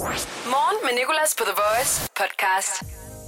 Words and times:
Morgen 0.00 0.76
med 0.82 0.90
Nicolas 0.98 1.34
på 1.38 1.44
The 1.44 1.54
Voice 1.62 2.10
podcast. 2.16 2.82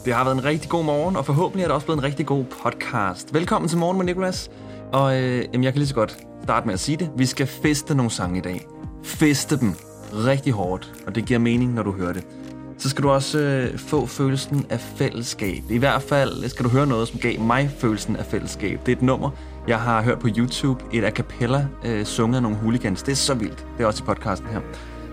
Det 0.04 0.14
har 0.14 0.24
været 0.24 0.36
en 0.36 0.44
rigtig 0.44 0.70
god 0.70 0.84
morgen, 0.84 1.16
og 1.16 1.26
forhåbentlig 1.26 1.62
er 1.64 1.68
det 1.68 1.74
også 1.74 1.86
blevet 1.86 1.98
en 1.98 2.04
rigtig 2.04 2.26
god 2.26 2.44
podcast. 2.44 3.34
Velkommen 3.34 3.68
til 3.68 3.78
Morgen 3.78 3.96
med 3.96 4.06
Nicolas. 4.06 4.50
Og 4.92 5.20
øh, 5.20 5.44
jamen, 5.52 5.64
jeg 5.64 5.72
kan 5.72 5.78
lige 5.78 5.88
så 5.88 5.94
godt 5.94 6.16
starte 6.42 6.66
med 6.66 6.74
at 6.74 6.80
sige 6.80 6.96
det. 6.96 7.10
Vi 7.16 7.26
skal 7.26 7.46
feste 7.46 7.94
nogle 7.94 8.10
sange 8.10 8.38
i 8.38 8.40
dag. 8.40 8.66
Feste 9.04 9.60
dem 9.60 9.74
rigtig 10.12 10.52
hårdt, 10.52 10.92
og 11.06 11.14
det 11.14 11.24
giver 11.24 11.38
mening, 11.38 11.74
når 11.74 11.82
du 11.82 11.92
hører 11.92 12.12
det. 12.12 12.24
Så 12.78 12.90
skal 12.90 13.04
du 13.04 13.10
også 13.10 13.38
øh, 13.38 13.78
få 13.78 14.06
følelsen 14.06 14.66
af 14.70 14.80
fællesskab. 14.80 15.62
I 15.70 15.78
hvert 15.78 16.02
fald 16.02 16.48
skal 16.48 16.64
du 16.64 16.70
høre 16.70 16.86
noget, 16.86 17.08
som 17.08 17.20
gav 17.20 17.40
mig 17.40 17.70
følelsen 17.78 18.16
af 18.16 18.26
fællesskab. 18.26 18.80
Det 18.86 18.92
er 18.92 18.96
et 18.96 19.02
nummer, 19.02 19.30
jeg 19.68 19.80
har 19.80 20.02
hørt 20.02 20.18
på 20.18 20.28
YouTube. 20.36 20.84
Et 20.92 21.04
a 21.04 21.10
cappella 21.10 21.66
øh, 21.84 22.04
sunget 22.04 22.36
af 22.36 22.42
nogle 22.42 22.58
hooligans. 22.58 23.02
Det 23.02 23.12
er 23.12 23.16
så 23.16 23.34
vildt. 23.34 23.66
Det 23.78 23.82
er 23.82 23.86
også 23.86 24.02
i 24.02 24.06
podcasten 24.06 24.48
her. 24.48 24.60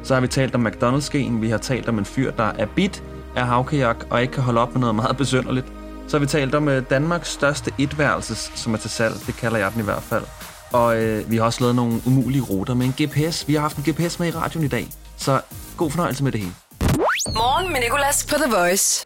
Så 0.03 0.13
har 0.13 0.21
vi 0.21 0.27
talt 0.27 0.55
om 0.55 0.67
McDonald's-skeen. 0.67 1.31
Vi 1.31 1.49
har 1.49 1.57
talt 1.57 1.89
om 1.89 1.99
en 1.99 2.05
fyr, 2.05 2.31
der 2.31 2.51
er 2.57 2.65
bit 2.75 3.03
af 3.35 3.47
havkajak 3.47 3.97
og 4.09 4.21
ikke 4.21 4.33
kan 4.33 4.43
holde 4.43 4.61
op 4.61 4.73
med 4.73 4.79
noget 4.79 4.95
meget 4.95 5.17
besynderligt. 5.17 5.65
Så 6.07 6.17
har 6.17 6.19
vi 6.19 6.27
talt 6.27 6.55
om 6.55 6.67
øh, 6.67 6.83
Danmarks 6.89 7.29
største 7.29 7.71
etværelses, 7.77 8.51
som 8.55 8.73
er 8.73 8.77
til 8.77 8.89
salg. 8.89 9.13
Det 9.27 9.35
kalder 9.35 9.57
jeg 9.57 9.71
den 9.73 9.81
i 9.81 9.83
hvert 9.83 10.03
fald. 10.03 10.23
Og 10.71 11.01
øh, 11.01 11.31
vi 11.31 11.37
har 11.37 11.43
også 11.43 11.61
lavet 11.61 11.75
nogle 11.75 12.01
umulige 12.05 12.41
ruter 12.41 12.73
med 12.73 12.85
en 12.85 13.05
GPS. 13.05 13.47
Vi 13.47 13.53
har 13.53 13.61
haft 13.61 13.77
en 13.77 13.83
GPS 13.83 14.19
med 14.19 14.27
i 14.27 14.31
radioen 14.31 14.65
i 14.65 14.69
dag. 14.69 14.87
Så 15.17 15.41
god 15.77 15.91
fornøjelse 15.91 16.23
med 16.23 16.31
det 16.31 16.39
hele. 16.39 16.53
Morgen 17.35 17.71
med 17.73 17.79
Nicolas 17.81 18.27
på 18.29 18.35
The 18.35 18.51
Voice. 18.55 19.05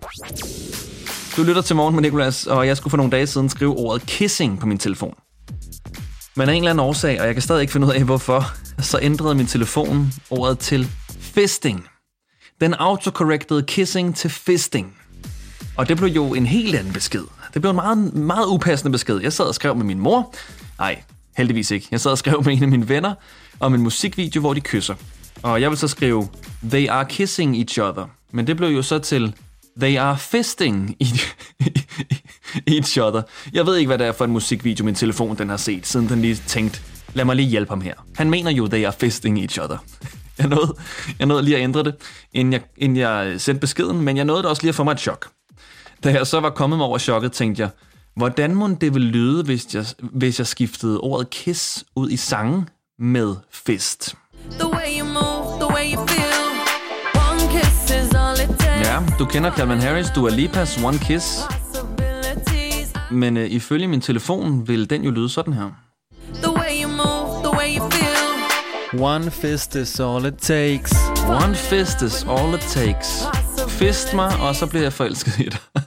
Du 1.37 1.43
lytter 1.43 1.61
til 1.61 1.75
Morgen 1.75 1.95
med 1.95 2.03
Nicolas, 2.03 2.47
og 2.47 2.67
jeg 2.67 2.77
skulle 2.77 2.91
for 2.91 2.97
nogle 2.97 3.11
dage 3.11 3.27
siden 3.27 3.49
skrive 3.49 3.71
ordet 3.77 4.05
kissing 4.05 4.59
på 4.59 4.65
min 4.67 4.77
telefon. 4.77 5.13
Men 6.35 6.49
af 6.49 6.53
en 6.53 6.57
eller 6.63 6.69
anden 6.69 6.85
årsag, 6.85 7.21
og 7.21 7.25
jeg 7.25 7.35
kan 7.35 7.41
stadig 7.41 7.61
ikke 7.61 7.73
finde 7.73 7.87
ud 7.87 7.91
af 7.91 8.03
hvorfor, 8.03 8.43
så 8.79 8.99
ændrede 9.01 9.35
min 9.35 9.47
telefon 9.47 10.13
ordet 10.29 10.59
til 10.59 10.87
fisting. 11.19 11.87
Den 12.61 12.73
autocorrected 12.73 13.63
kissing 13.63 14.15
til 14.15 14.29
fisting. 14.29 14.97
Og 15.77 15.89
det 15.89 15.97
blev 15.97 16.09
jo 16.09 16.33
en 16.33 16.45
helt 16.45 16.75
anden 16.75 16.93
besked. 16.93 17.23
Det 17.53 17.61
blev 17.61 17.69
en 17.69 17.75
meget, 17.75 18.13
meget 18.13 18.47
upassende 18.47 18.91
besked. 18.91 19.19
Jeg 19.19 19.33
sad 19.33 19.45
og 19.45 19.55
skrev 19.55 19.75
med 19.75 19.85
min 19.85 19.99
mor. 19.99 20.33
Nej, 20.79 21.03
heldigvis 21.37 21.71
ikke. 21.71 21.87
Jeg 21.91 22.01
sad 22.01 22.11
og 22.11 22.17
skrev 22.17 22.43
med 22.45 22.53
en 22.53 22.63
af 22.63 22.69
mine 22.69 22.89
venner 22.89 23.13
om 23.59 23.73
en 23.73 23.81
musikvideo, 23.81 24.41
hvor 24.41 24.53
de 24.53 24.61
kysser. 24.61 24.95
Og 25.43 25.61
jeg 25.61 25.69
vil 25.69 25.77
så 25.77 25.87
skrive, 25.87 26.27
they 26.69 26.87
are 26.89 27.05
kissing 27.05 27.57
each 27.57 27.79
other. 27.79 28.05
Men 28.31 28.47
det 28.47 28.57
blev 28.57 28.69
jo 28.69 28.81
så 28.81 28.99
til, 28.99 29.35
they 29.81 29.97
are 29.97 30.17
fisting 30.17 30.95
each 32.67 32.99
other. 33.01 33.21
Jeg 33.53 33.65
ved 33.65 33.75
ikke, 33.77 33.87
hvad 33.87 33.97
det 33.97 34.07
er 34.07 34.11
for 34.11 34.25
en 34.25 34.31
musikvideo, 34.31 34.85
min 34.85 34.95
telefon 34.95 35.37
den 35.37 35.49
har 35.49 35.57
set, 35.57 35.87
siden 35.87 36.09
den 36.09 36.21
lige 36.21 36.35
tænkte, 36.47 36.81
lad 37.13 37.25
mig 37.25 37.35
lige 37.35 37.49
hjælpe 37.49 37.69
ham 37.69 37.81
her. 37.81 37.93
Han 38.15 38.29
mener 38.29 38.51
jo, 38.51 38.67
they 38.67 38.85
are 38.85 38.93
fisting 38.99 39.39
each 39.39 39.59
other. 39.61 39.77
Jeg 40.37 40.47
nåede, 40.47 40.75
jeg 41.19 41.27
nåede 41.27 41.43
lige 41.43 41.57
at 41.57 41.63
ændre 41.63 41.83
det, 41.83 41.95
inden 42.33 42.53
jeg, 42.53 42.61
inden 42.77 42.97
jeg 42.97 43.41
sendte 43.41 43.59
beskeden, 43.59 44.01
men 44.01 44.17
jeg 44.17 44.25
nåede 44.25 44.41
det 44.41 44.49
også 44.49 44.61
lige 44.61 44.69
at 44.69 44.75
få 44.75 44.83
mig 44.83 44.91
et 44.91 44.99
chok. 44.99 45.29
Da 46.03 46.11
jeg 46.11 46.27
så 46.27 46.39
var 46.39 46.49
kommet 46.49 46.77
mig 46.77 46.87
over 46.87 46.97
chokket, 46.97 47.31
tænkte 47.31 47.61
jeg, 47.61 47.69
hvordan 48.15 48.55
må 48.55 48.67
det 48.81 48.93
vil 48.93 49.01
lyde, 49.01 49.43
hvis 49.43 49.75
jeg, 49.75 49.85
hvis 49.99 50.39
jeg 50.39 50.47
skiftede 50.47 50.99
ordet 50.99 51.29
kiss 51.29 51.83
ud 51.95 52.09
i 52.09 52.17
sangen 52.17 52.69
med 52.99 53.35
fist? 53.51 54.15
The 54.59 54.67
way 54.67 54.99
you 54.99 55.05
move, 55.05 55.59
the 55.59 55.75
way 55.75 55.93
you 55.93 56.07
feel. 56.07 56.43
One 57.29 57.39
kiss 57.51 57.83
is 57.83 58.15
all 58.15 58.39
it 58.43 58.59
takes. 58.59 58.87
Ja, 58.87 59.03
du 59.19 59.25
kender 59.25 59.51
Calvin 59.51 59.79
Harris, 59.79 60.07
Dua 60.15 60.29
Lipas 60.29 60.83
One 60.83 60.97
Kiss. 60.97 61.39
Men 63.11 63.37
øh, 63.37 63.51
ifølge 63.51 63.87
min 63.87 64.01
telefon 64.01 64.67
vil 64.67 64.89
den 64.89 65.03
jo 65.03 65.11
lyde 65.11 65.29
sådan 65.29 65.53
her. 65.53 65.69
The 66.33 66.51
way 66.51 66.83
you 66.83 66.89
move, 66.89 67.43
the 67.43 67.57
way 67.57 67.77
you 67.77 67.89
feel. 67.89 68.13
One 69.01 69.31
fist 69.31 69.75
is 69.75 69.99
all 69.99 70.25
it 70.25 70.37
takes. 70.37 70.93
One 71.27 71.55
fist 71.55 72.01
is 72.01 72.25
all 72.29 72.53
it 72.53 72.61
takes. 72.61 73.23
Fist 73.67 74.13
mig, 74.13 74.39
og 74.39 74.55
så 74.55 74.67
bliver 74.67 74.83
jeg 74.83 74.93
forelsket 74.93 75.39
i 75.39 75.43
dig. 75.43 75.59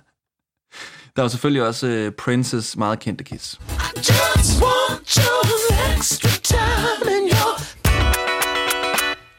Der 1.16 1.22
er 1.22 1.24
jo 1.24 1.28
selvfølgelig 1.28 1.62
også 1.62 2.06
uh, 2.06 2.14
Princes 2.24 2.76
meget 2.76 2.98
kendte 2.98 3.24
kiss. 3.24 3.60
Just 3.96 4.62
want 4.62 5.14
your 5.16 5.96
extra 5.96 6.30
time 6.42 7.16
in 7.16 7.30
your 7.32 7.58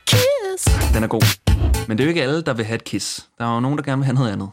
kiss. 0.05 0.93
Den 0.93 1.03
er 1.03 1.07
god. 1.07 1.21
Men 1.87 1.97
det 1.97 2.03
er 2.03 2.05
jo 2.05 2.09
ikke 2.09 2.23
alle, 2.23 2.41
der 2.41 2.53
vil 2.53 2.65
have 2.65 2.75
et 2.75 2.83
kiss. 2.83 3.25
Der 3.37 3.45
er 3.45 3.53
jo 3.53 3.59
nogen, 3.59 3.77
der 3.77 3.83
gerne 3.83 3.99
vil 3.99 4.05
have 4.05 4.15
noget 4.15 4.31
andet. 4.31 4.49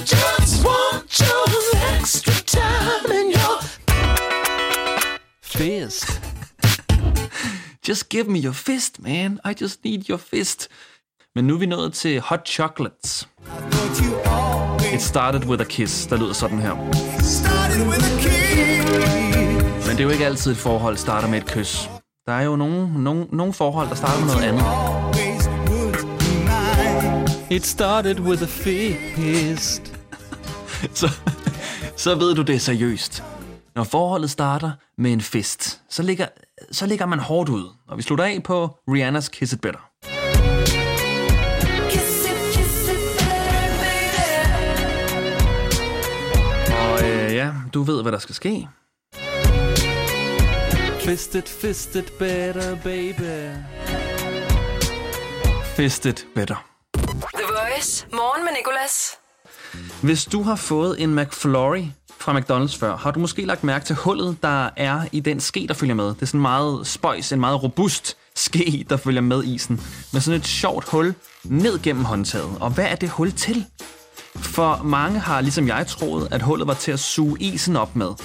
Just 0.00 0.64
want 0.64 1.18
your 1.18 1.61
just 7.88 8.08
give 8.08 8.30
me 8.30 8.38
your 8.38 8.52
fist, 8.52 9.02
man. 9.02 9.40
I 9.44 9.54
just 9.62 9.84
need 9.84 10.08
your 10.08 10.18
fist. 10.18 10.68
Men 11.34 11.44
nu 11.44 11.54
er 11.54 11.58
vi 11.58 11.66
nået 11.66 11.92
til 11.94 12.20
Hot 12.20 12.48
Chocolates. 12.48 13.28
It 14.94 15.02
started 15.02 15.44
with 15.44 15.60
a 15.60 15.64
kiss, 15.64 16.06
der 16.06 16.16
lyder 16.16 16.32
sådan 16.32 16.58
her. 16.60 16.74
Men 19.86 19.90
det 19.90 20.00
er 20.00 20.04
jo 20.04 20.10
ikke 20.10 20.26
altid 20.26 20.52
et 20.52 20.56
forhold 20.56 20.96
starter 20.96 21.28
med 21.28 21.38
et 21.38 21.46
kys. 21.46 21.90
Der 22.26 22.32
er 22.32 22.42
jo 22.42 22.56
nogle, 22.56 23.02
nogle, 23.02 23.26
nogle 23.32 23.52
forhold, 23.52 23.88
der 23.88 23.94
starter 23.94 24.24
med 24.24 24.34
noget 24.34 24.44
andet. 24.48 24.64
It 27.50 27.66
started 27.66 28.20
with 28.20 28.42
a 28.42 28.46
fist. 28.46 29.82
så, 31.00 31.10
så 31.96 32.14
ved 32.14 32.34
du 32.34 32.42
det 32.42 32.54
er 32.54 32.58
seriøst. 32.58 33.24
Når 33.74 33.84
forholdet 33.84 34.30
starter 34.30 34.70
med 34.98 35.12
en 35.12 35.20
fist, 35.20 35.80
så 35.88 36.02
ligger, 36.02 36.26
så 36.72 36.86
ligger 36.86 37.06
man 37.06 37.18
hårdt 37.18 37.48
ud. 37.48 37.70
Og 37.88 37.96
vi 37.98 38.02
slutter 38.02 38.24
af 38.24 38.42
på 38.44 38.78
Rihannas 38.88 39.28
Kiss 39.28 39.52
It 39.52 39.60
Better. 39.60 39.80
kiss 41.90 42.24
it, 42.30 42.36
kiss 42.54 42.88
it, 42.88 43.18
baby. 43.82 44.32
Og 46.72 47.02
øh, 47.08 47.34
ja, 47.34 47.52
du 47.74 47.82
ved, 47.82 48.02
hvad 48.02 48.12
der 48.12 48.18
skal 48.18 48.34
ske. 48.34 48.68
Fist 51.00 51.34
it, 51.34 51.48
fist 51.48 51.94
it 51.94 52.12
better, 52.18 52.76
baby. 52.76 53.50
Fist 55.76 56.06
it 56.06 56.26
better. 56.34 56.66
The 57.34 57.44
Voice. 57.48 58.06
Morgen 58.12 58.44
med 58.44 58.52
Nicolas. 58.58 59.18
Hvis 60.02 60.24
du 60.24 60.42
har 60.42 60.56
fået 60.56 61.02
en 61.02 61.14
McFlurry 61.14 61.84
fra 62.22 62.38
McDonald's 62.38 62.78
før, 62.78 62.96
har 62.96 63.10
du 63.10 63.20
måske 63.20 63.44
lagt 63.44 63.64
mærke 63.64 63.84
til 63.84 63.96
hullet, 63.96 64.36
der 64.42 64.70
er 64.76 65.00
i 65.12 65.20
den 65.20 65.40
ske, 65.40 65.66
der 65.68 65.74
følger 65.74 65.94
med. 65.94 66.06
Det 66.06 66.22
er 66.22 66.26
sådan 66.26 66.40
meget 66.40 66.86
spøjs, 66.86 67.32
en 67.32 67.40
meget 67.40 67.62
robust 67.62 68.16
ske, 68.36 68.86
der 68.90 68.96
følger 68.96 69.20
med 69.20 69.44
isen. 69.44 69.80
Med 70.12 70.20
sådan 70.20 70.40
et 70.40 70.46
sjovt 70.46 70.88
hul 70.88 71.14
ned 71.44 71.82
gennem 71.82 72.04
håndtaget. 72.04 72.50
Og 72.60 72.70
hvad 72.70 72.84
er 72.84 72.94
det 72.94 73.08
hul 73.08 73.32
til? 73.32 73.64
For 74.36 74.80
mange 74.84 75.18
har, 75.18 75.40
ligesom 75.40 75.68
jeg, 75.68 75.86
troet, 75.86 76.28
at 76.30 76.42
hullet 76.42 76.66
var 76.66 76.74
til 76.74 76.92
at 76.92 77.00
suge 77.00 77.36
isen 77.40 77.76
op 77.76 77.96
med. 77.96 78.06
En 78.06 78.16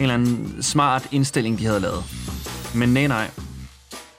eller 0.00 0.14
anden 0.14 0.62
smart 0.62 1.08
indstilling, 1.12 1.58
de 1.58 1.66
havde 1.66 1.80
lavet. 1.80 2.04
Men 2.74 2.88
nej, 2.88 3.06
nej. 3.06 3.30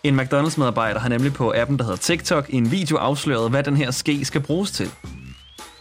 En 0.04 0.20
McDonald's-medarbejder 0.20 1.00
har 1.00 1.10
nemlig 1.10 1.34
på 1.34 1.54
appen, 1.56 1.78
der 1.78 1.84
hedder 1.84 1.98
TikTok, 1.98 2.50
i 2.50 2.56
en 2.56 2.72
video 2.72 2.98
afsløret, 2.98 3.50
hvad 3.50 3.64
den 3.64 3.78
her 3.78 3.92
ske 3.92 4.26
skal 4.26 4.42
bruges 4.42 4.72
til. 4.72 4.92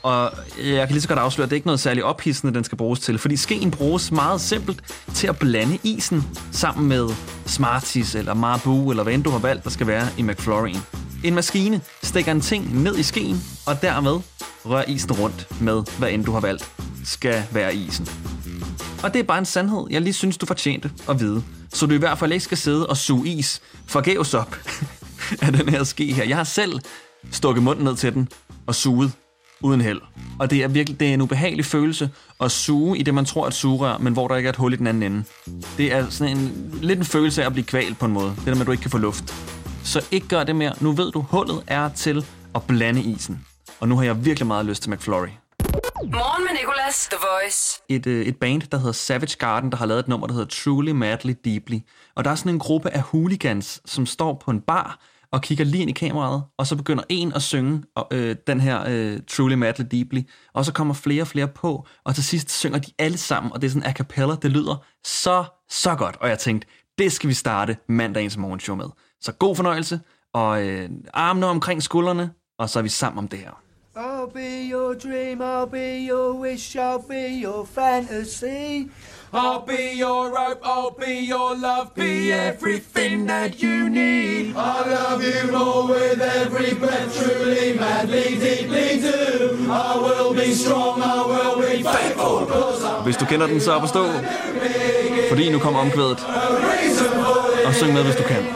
Og 0.06 0.32
jeg 0.58 0.86
kan 0.86 0.94
lige 0.94 1.00
så 1.00 1.08
godt 1.08 1.18
afsløre, 1.18 1.44
at 1.44 1.50
det 1.50 1.54
er 1.54 1.58
ikke 1.58 1.66
noget 1.66 1.80
særligt 1.80 2.04
ophidsende, 2.04 2.54
den 2.54 2.64
skal 2.64 2.78
bruges 2.78 3.00
til. 3.00 3.18
Fordi 3.18 3.36
skeen 3.36 3.70
bruges 3.70 4.12
meget 4.12 4.40
simpelt 4.40 4.82
til 5.14 5.26
at 5.26 5.38
blande 5.38 5.78
isen 5.82 6.24
sammen 6.52 6.88
med 6.88 7.08
Smarties 7.46 8.14
eller 8.14 8.34
Marabou, 8.34 8.90
eller 8.90 9.02
hvad 9.02 9.14
end 9.14 9.24
du 9.24 9.30
har 9.30 9.38
valgt, 9.38 9.64
der 9.64 9.70
skal 9.70 9.86
være 9.86 10.08
i 10.18 10.22
McFlurry'en. 10.22 10.78
En 11.24 11.34
maskine 11.34 11.80
stikker 12.02 12.32
en 12.32 12.40
ting 12.40 12.82
ned 12.82 12.98
i 12.98 13.02
skeen, 13.02 13.36
og 13.66 13.82
dermed 13.82 14.20
rører 14.64 14.84
isen 14.88 15.12
rundt 15.12 15.60
med, 15.60 15.82
hvad 15.98 16.10
end 16.10 16.24
du 16.24 16.32
har 16.32 16.40
valgt 16.40 16.72
skal 17.04 17.42
være 17.52 17.74
i 17.74 17.86
isen. 17.86 18.08
Og 19.02 19.12
det 19.12 19.18
er 19.18 19.24
bare 19.24 19.38
en 19.38 19.44
sandhed, 19.44 19.86
jeg 19.90 20.00
lige 20.00 20.12
synes, 20.12 20.38
du 20.38 20.46
fortjente 20.46 20.90
at 21.08 21.20
vide. 21.20 21.42
Så 21.72 21.86
du 21.86 21.94
i 21.94 21.98
hvert 21.98 22.18
fald 22.18 22.32
ikke 22.32 22.44
skal 22.44 22.58
sidde 22.58 22.86
og 22.86 22.96
suge 22.96 23.28
is 23.28 23.60
forgæves 23.86 24.34
op 24.34 24.56
af 25.42 25.52
den 25.52 25.68
her 25.68 25.84
ske 25.84 26.12
her. 26.12 26.24
Jeg 26.24 26.36
har 26.36 26.44
selv 26.44 26.80
stukket 27.30 27.62
munden 27.62 27.84
ned 27.84 27.96
til 27.96 28.14
den 28.14 28.28
og 28.66 28.74
suget 28.74 29.12
uden 29.60 29.80
held. 29.80 30.00
Og 30.38 30.50
det 30.50 30.62
er 30.64 30.68
virkelig 30.68 31.00
det 31.00 31.08
er 31.08 31.14
en 31.14 31.20
ubehagelig 31.20 31.64
følelse 31.64 32.10
at 32.40 32.50
suge 32.50 32.98
i 32.98 33.02
det, 33.02 33.14
man 33.14 33.24
tror 33.24 33.42
er 33.42 33.48
et 33.48 33.54
sugerør, 33.54 33.98
men 33.98 34.12
hvor 34.12 34.28
der 34.28 34.36
ikke 34.36 34.46
er 34.46 34.52
et 34.52 34.56
hul 34.56 34.72
i 34.72 34.76
den 34.76 34.86
anden 34.86 35.02
ende. 35.02 35.24
Det 35.76 35.92
er 35.92 36.08
sådan 36.10 36.36
en, 36.36 36.70
lidt 36.82 36.98
en 36.98 37.04
følelse 37.04 37.42
af 37.42 37.46
at 37.46 37.52
blive 37.52 37.64
kvalt 37.64 37.98
på 37.98 38.06
en 38.06 38.12
måde. 38.12 38.34
Det 38.36 38.46
der 38.46 38.52
med, 38.52 38.60
at 38.60 38.66
du 38.66 38.72
ikke 38.72 38.82
kan 38.82 38.90
få 38.90 38.98
luft. 38.98 39.34
Så 39.84 40.06
ikke 40.10 40.28
gør 40.28 40.44
det 40.44 40.56
mere. 40.56 40.72
Nu 40.80 40.92
ved 40.92 41.12
du, 41.12 41.20
hullet 41.20 41.62
er 41.66 41.88
til 41.88 42.26
at 42.54 42.62
blande 42.62 43.00
isen. 43.02 43.44
Og 43.80 43.88
nu 43.88 43.96
har 43.96 44.04
jeg 44.04 44.24
virkelig 44.24 44.46
meget 44.46 44.66
lyst 44.66 44.82
til 44.82 44.90
McFlurry. 44.92 45.28
Morgen 46.02 46.44
med 46.44 46.60
Nicolas. 46.60 47.08
The 47.10 47.18
Voice. 47.32 47.82
et, 47.88 48.06
øh, 48.06 48.26
et 48.26 48.36
band, 48.36 48.62
der 48.62 48.78
hedder 48.78 48.92
Savage 48.92 49.36
Garden, 49.38 49.70
der 49.70 49.76
har 49.76 49.86
lavet 49.86 50.00
et 50.00 50.08
nummer, 50.08 50.26
der 50.26 50.34
hedder 50.34 50.48
Truly 50.48 50.90
Madly 50.90 51.32
Deeply. 51.44 51.78
Og 52.14 52.24
der 52.24 52.30
er 52.30 52.34
sådan 52.34 52.52
en 52.52 52.58
gruppe 52.58 52.90
af 52.90 53.00
hooligans, 53.02 53.80
som 53.84 54.06
står 54.06 54.42
på 54.44 54.50
en 54.50 54.60
bar 54.60 54.98
og 55.32 55.42
kigger 55.42 55.64
lige 55.64 55.82
ind 55.82 55.90
i 55.90 55.92
kameraet, 55.92 56.42
og 56.58 56.66
så 56.66 56.76
begynder 56.76 57.04
en 57.08 57.32
at 57.32 57.42
synge 57.42 57.82
øh, 58.10 58.36
den 58.46 58.60
her 58.60 58.84
øh, 58.88 59.20
Truly 59.28 59.54
Madly 59.54 59.84
Deeply, 59.90 60.20
og 60.54 60.64
så 60.64 60.72
kommer 60.72 60.94
flere 60.94 61.22
og 61.22 61.28
flere 61.28 61.48
på, 61.48 61.86
og 62.04 62.14
til 62.14 62.24
sidst 62.24 62.50
synger 62.50 62.78
de 62.78 62.92
alle 62.98 63.18
sammen, 63.18 63.52
og 63.52 63.60
det 63.60 63.66
er 63.66 63.70
sådan 63.70 63.88
a 63.88 63.92
cappella, 63.92 64.34
det 64.34 64.50
lyder 64.50 64.84
så, 65.04 65.44
så 65.70 65.94
godt. 65.94 66.16
Og 66.20 66.28
jeg 66.28 66.38
tænkte, 66.38 66.68
det 66.98 67.12
skal 67.12 67.28
vi 67.28 67.34
starte 67.34 67.76
mandagens 67.88 68.36
morgenshow 68.36 68.76
med. 68.76 68.88
Så 69.20 69.32
god 69.32 69.56
fornøjelse, 69.56 70.00
og 70.34 70.66
øh, 70.66 70.90
armene 71.14 71.46
omkring 71.46 71.82
skuldrene, 71.82 72.30
og 72.58 72.70
så 72.70 72.78
er 72.78 72.82
vi 72.82 72.88
sammen 72.88 73.18
om 73.18 73.28
det 73.28 73.38
her. 73.38 73.62
I'll 73.96 74.30
be 74.30 74.70
your 74.70 74.94
dream, 74.94 75.40
I'll 75.40 75.70
be 75.70 76.06
your 76.10 76.34
wish, 76.40 76.76
I'll 76.76 77.08
be 77.08 77.40
your 77.42 77.64
fantasy. 77.64 78.90
I'll 79.32 79.60
be 79.60 79.92
your 79.96 80.32
rope, 80.32 80.60
I'll 80.62 80.90
be 80.90 81.14
your 81.26 81.56
love, 81.56 81.94
be 81.94 82.32
everything 82.32 83.26
that 83.26 83.60
you 83.62 83.88
need. 83.90 84.54
I 84.56 84.80
love 84.88 85.22
you 85.22 85.52
more 85.52 85.88
with 85.88 86.20
every 86.20 86.74
breath, 86.74 87.10
truly, 87.18 87.78
madly, 87.78 88.38
deeply 88.38 89.00
do. 89.00 89.66
I 89.70 89.96
will 89.96 90.32
be 90.32 90.52
strong, 90.54 91.02
I 91.02 91.26
will 91.26 91.56
be 91.60 91.82
faithful, 91.82 92.46
cause 92.46 92.84
I'm 92.84 93.02
Hvis 93.02 93.16
du 93.16 93.24
kender 93.24 93.46
den, 93.46 93.60
så 93.60 93.72
op 93.72 93.82
og 93.82 93.88
stå. 93.88 94.06
Fordi 95.28 95.50
nu 95.52 95.58
kommer 95.58 95.80
omkvædet. 95.80 96.26
Og 97.66 97.74
syng 97.74 97.92
med, 97.92 98.02
hvis 98.02 98.16
du 98.16 98.22
kan. 98.22 98.46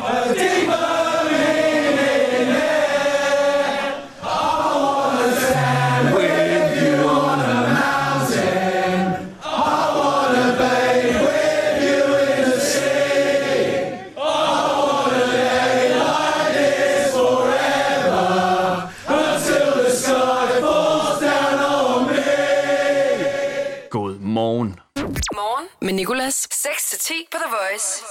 Morgen. 25.11 25.69
Med 25.83 25.93
Nicolas. 25.93 26.49
6-10 26.53 27.13
på 27.33 27.39
The 27.45 27.51
Voice. 27.51 28.05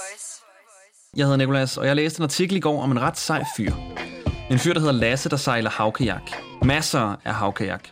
Jeg 1.15 1.25
hedder 1.25 1.37
Nikolas, 1.37 1.77
og 1.77 1.87
jeg 1.87 1.95
læste 1.95 2.19
en 2.19 2.23
artikel 2.23 2.57
i 2.57 2.59
går 2.59 2.81
om 2.81 2.91
en 2.91 3.01
ret 3.01 3.17
sej 3.17 3.43
fyr. 3.57 3.73
En 4.51 4.59
fyr, 4.59 4.73
der 4.73 4.79
hedder 4.79 4.93
Lasse, 4.93 5.29
der 5.29 5.37
sejler 5.37 5.69
havkajak. 5.69 6.31
Masser 6.65 7.15
af 7.25 7.33
havkajak. 7.33 7.87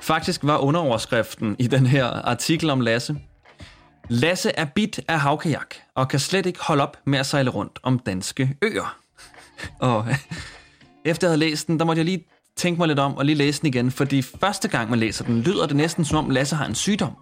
Faktisk 0.00 0.40
var 0.44 0.58
underoverskriften 0.58 1.56
i 1.58 1.66
den 1.66 1.86
her 1.86 2.06
artikel 2.06 2.70
om 2.70 2.80
Lasse. 2.80 3.16
Lasse 4.08 4.50
er 4.50 4.64
bit 4.74 5.00
af 5.08 5.20
havkajak, 5.20 5.74
og 5.94 6.08
kan 6.08 6.20
slet 6.20 6.46
ikke 6.46 6.60
holde 6.62 6.82
op 6.82 6.96
med 7.04 7.18
at 7.18 7.26
sejle 7.26 7.50
rundt 7.50 7.78
om 7.82 7.98
danske 7.98 8.56
øer. 8.62 8.98
Og 9.80 10.06
efter 11.04 11.26
jeg 11.26 11.30
havde 11.30 11.40
læst 11.50 11.66
den, 11.66 11.78
der 11.78 11.84
måtte 11.84 11.98
jeg 11.98 12.06
lige 12.06 12.26
tænke 12.56 12.78
mig 12.78 12.88
lidt 12.88 12.98
om 12.98 13.16
og 13.16 13.24
lige 13.24 13.36
læse 13.36 13.60
den 13.60 13.66
igen, 13.68 13.90
fordi 13.90 14.22
første 14.22 14.68
gang 14.68 14.90
man 14.90 14.98
læser 14.98 15.24
den, 15.24 15.40
lyder 15.40 15.66
det 15.66 15.76
næsten 15.76 16.04
som 16.04 16.18
om 16.18 16.30
Lasse 16.30 16.56
har 16.56 16.66
en 16.66 16.74
sygdom. 16.74 17.12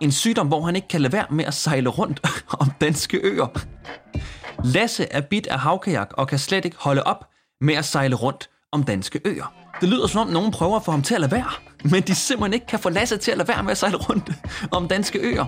En 0.00 0.12
sygdom, 0.12 0.46
hvor 0.46 0.62
han 0.62 0.76
ikke 0.76 0.88
kan 0.88 1.00
lade 1.00 1.12
være 1.12 1.26
med 1.30 1.44
at 1.44 1.54
sejle 1.54 1.88
rundt 1.88 2.20
om 2.60 2.70
danske 2.80 3.20
øer. 3.22 3.46
Lasse 4.64 5.06
er 5.10 5.20
bit 5.20 5.46
af 5.46 5.58
havkajak 5.58 6.10
og 6.12 6.28
kan 6.28 6.38
slet 6.38 6.64
ikke 6.64 6.76
holde 6.80 7.02
op 7.02 7.24
med 7.60 7.74
at 7.74 7.84
sejle 7.84 8.16
rundt 8.16 8.50
om 8.72 8.82
danske 8.82 9.20
øer. 9.24 9.54
Det 9.80 9.88
lyder 9.88 10.06
som 10.06 10.20
om 10.20 10.28
nogen 10.28 10.50
prøver 10.50 10.76
at 10.76 10.84
få 10.84 10.90
ham 10.90 11.02
til 11.02 11.14
at 11.14 11.20
lade 11.20 11.32
være, 11.32 11.50
men 11.84 12.02
de 12.02 12.14
simpelthen 12.14 12.54
ikke 12.54 12.66
kan 12.66 12.78
få 12.78 12.88
Lasse 12.88 13.16
til 13.16 13.30
at 13.30 13.38
lade 13.38 13.48
være 13.48 13.62
med 13.62 13.70
at 13.70 13.78
sejle 13.78 13.96
rundt 13.96 14.30
om 14.76 14.88
danske 14.88 15.18
øer. 15.18 15.44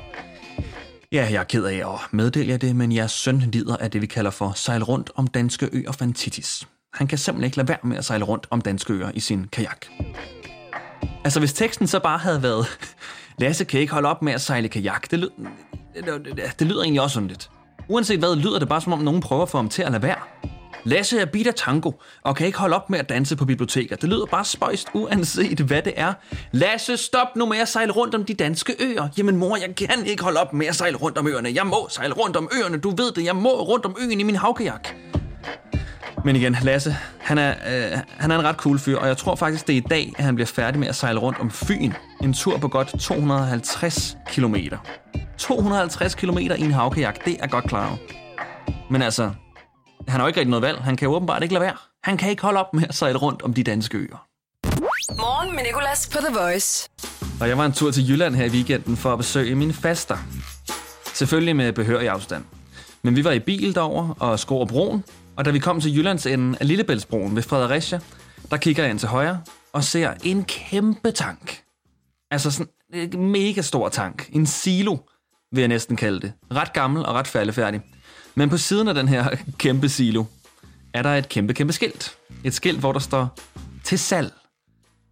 Ja, 1.12 1.28
jeg 1.30 1.40
er 1.40 1.44
ked 1.44 1.64
af 1.64 1.92
at 1.94 2.00
meddele 2.12 2.50
jer 2.50 2.56
det, 2.56 2.76
men 2.76 2.92
jeres 2.92 3.12
søn 3.12 3.38
lider 3.38 3.76
af 3.76 3.90
det, 3.90 4.00
vi 4.02 4.06
kalder 4.06 4.30
for 4.30 4.52
sejle 4.56 4.84
rundt 4.84 5.10
om 5.14 5.26
danske 5.26 5.68
øer 5.72 5.92
fantitis. 5.92 6.66
Han 6.92 7.06
kan 7.06 7.18
simpelthen 7.18 7.44
ikke 7.44 7.56
lade 7.56 7.68
være 7.68 7.78
med 7.82 7.96
at 7.96 8.04
sejle 8.04 8.24
rundt 8.24 8.46
om 8.50 8.60
danske 8.60 8.92
øer 8.92 9.10
i 9.14 9.20
sin 9.20 9.48
kajak. 9.52 9.86
Altså, 11.24 11.38
hvis 11.38 11.52
teksten 11.52 11.86
så 11.86 11.98
bare 11.98 12.18
havde 12.18 12.42
været, 12.42 12.66
Lasse 13.38 13.64
kan 13.64 13.80
ikke 13.80 13.92
holde 13.92 14.08
op 14.08 14.22
med 14.22 14.32
at 14.32 14.40
sejle 14.40 14.68
kajak, 14.68 15.10
det, 15.10 15.18
lyd, 15.18 15.30
det, 15.94 16.36
det, 16.36 16.54
det 16.58 16.66
lyder 16.66 16.82
egentlig 16.82 17.02
også 17.02 17.14
sådan 17.14 17.28
lidt. 17.28 17.50
Uanset 17.88 18.18
hvad, 18.18 18.36
lyder 18.36 18.58
det 18.58 18.68
bare 18.68 18.80
som 18.80 18.92
om 18.92 18.98
nogen 18.98 19.20
prøver 19.20 19.42
at 19.42 19.48
få 19.48 19.58
ham 19.58 19.68
til 19.68 19.82
at 19.82 19.92
lade 19.92 20.02
være. 20.02 20.16
Lasse 20.84 21.20
er 21.20 21.24
bit 21.24 21.46
af 21.46 21.54
tango, 21.54 21.92
og 22.22 22.36
kan 22.36 22.46
ikke 22.46 22.58
holde 22.58 22.76
op 22.76 22.90
med 22.90 22.98
at 22.98 23.08
danse 23.08 23.36
på 23.36 23.44
biblioteker. 23.44 23.96
Det 23.96 24.08
lyder 24.08 24.26
bare 24.26 24.44
spøjst, 24.44 24.88
uanset 24.94 25.60
hvad 25.60 25.82
det 25.82 25.92
er. 25.96 26.12
Lasse, 26.52 26.96
stop 26.96 27.36
nu 27.36 27.46
med 27.46 27.58
at 27.58 27.68
sejle 27.68 27.92
rundt 27.92 28.14
om 28.14 28.24
de 28.24 28.34
danske 28.34 28.76
øer. 28.80 29.08
Jamen 29.18 29.36
mor, 29.36 29.56
jeg 29.56 29.74
kan 29.76 30.06
ikke 30.06 30.22
holde 30.22 30.40
op 30.40 30.52
med 30.52 30.66
at 30.66 30.76
sejle 30.76 30.96
rundt 30.96 31.18
om 31.18 31.26
øerne. 31.28 31.52
Jeg 31.54 31.66
må 31.66 31.88
sejle 31.90 32.14
rundt 32.14 32.36
om 32.36 32.48
øerne, 32.60 32.76
du 32.76 32.90
ved 32.90 33.12
det. 33.12 33.24
Jeg 33.24 33.36
må 33.36 33.62
rundt 33.62 33.86
om 33.86 33.96
øen 34.00 34.20
i 34.20 34.22
min 34.22 34.36
havkajak. 34.36 34.88
Men 36.24 36.36
igen, 36.36 36.56
Lasse, 36.62 36.96
han 37.18 37.38
er, 37.38 37.50
øh, 37.50 37.98
han 38.08 38.30
er 38.30 38.38
en 38.38 38.44
ret 38.44 38.56
cool 38.56 38.78
fyr, 38.78 38.98
og 38.98 39.08
jeg 39.08 39.16
tror 39.16 39.34
faktisk, 39.34 39.66
det 39.66 39.72
er 39.72 39.76
i 39.76 39.86
dag, 39.90 40.12
at 40.18 40.24
han 40.24 40.34
bliver 40.34 40.46
færdig 40.46 40.80
med 40.80 40.88
at 40.88 40.96
sejle 40.96 41.18
rundt 41.18 41.40
om 41.40 41.50
Fyn. 41.50 41.92
En 42.22 42.32
tur 42.32 42.58
på 42.58 42.68
godt 42.68 42.94
250 43.00 44.16
km. 44.26 44.56
250 45.38 46.14
km 46.14 46.38
i 46.38 46.60
en 46.60 46.72
havkajak, 46.72 47.24
det 47.24 47.36
er 47.40 47.46
godt 47.46 47.64
klart. 47.64 47.98
Men 48.90 49.02
altså, 49.02 49.30
han 50.08 50.20
har 50.20 50.20
jo 50.20 50.26
ikke 50.26 50.40
rigtig 50.40 50.50
noget 50.50 50.62
valg. 50.62 50.78
Han 50.82 50.96
kan 50.96 51.08
jo 51.08 51.14
åbenbart 51.14 51.42
ikke 51.42 51.54
lade 51.54 51.64
være. 51.64 51.76
Han 52.04 52.16
kan 52.16 52.30
ikke 52.30 52.42
holde 52.42 52.60
op 52.60 52.74
med 52.74 52.84
at 52.88 52.94
sejle 52.94 53.18
rundt 53.18 53.42
om 53.42 53.54
de 53.54 53.62
danske 53.62 53.98
øer. 53.98 54.26
Morgen 55.18 55.54
med 55.54 55.62
Nicolas 55.62 56.10
på 56.12 56.18
The 56.18 56.34
Voice. 56.38 56.88
Og 57.40 57.48
jeg 57.48 57.58
var 57.58 57.66
en 57.66 57.72
tur 57.72 57.90
til 57.90 58.10
Jylland 58.10 58.34
her 58.34 58.44
i 58.44 58.48
weekenden 58.48 58.96
for 58.96 59.12
at 59.12 59.18
besøge 59.18 59.54
mine 59.54 59.72
faster. 59.72 60.16
Selvfølgelig 61.14 61.56
med 61.56 61.72
behørig 61.72 62.08
afstand. 62.08 62.44
Men 63.02 63.16
vi 63.16 63.24
var 63.24 63.32
i 63.32 63.38
bil 63.38 63.74
derover 63.74 64.14
og 64.18 64.38
skår 64.38 64.64
broen, 64.64 65.04
og 65.36 65.44
da 65.44 65.50
vi 65.50 65.58
kom 65.58 65.80
til 65.80 65.96
Jyllands 65.96 66.26
ende 66.26 66.58
af 66.60 66.68
Lillebæltsbroen 66.68 67.36
ved 67.36 67.42
Fredericia, 67.42 68.00
der 68.50 68.56
kigger 68.56 68.82
jeg 68.82 68.90
ind 68.90 68.98
til 68.98 69.08
højre 69.08 69.40
og 69.72 69.84
ser 69.84 70.14
en 70.24 70.44
kæmpe 70.44 71.10
tank. 71.10 71.62
Altså 72.30 72.50
sådan 72.50 72.72
en 72.92 73.30
mega 73.30 73.60
stor 73.60 73.88
tank. 73.88 74.28
En 74.32 74.46
silo, 74.46 74.96
vil 75.52 75.60
jeg 75.60 75.68
næsten 75.68 75.96
kalde 75.96 76.20
det. 76.20 76.32
Ret 76.54 76.72
gammel 76.72 77.06
og 77.06 77.14
ret 77.14 77.26
faldefærdig. 77.26 77.80
Men 78.34 78.50
på 78.50 78.56
siden 78.56 78.88
af 78.88 78.94
den 78.94 79.08
her 79.08 79.36
kæmpe 79.58 79.88
silo, 79.88 80.24
er 80.94 81.02
der 81.02 81.14
et 81.14 81.28
kæmpe, 81.28 81.54
kæmpe 81.54 81.72
skilt. 81.72 82.16
Et 82.44 82.54
skilt, 82.54 82.80
hvor 82.80 82.92
der 82.92 83.00
står 83.00 83.38
til 83.84 83.98
salg. 83.98 84.32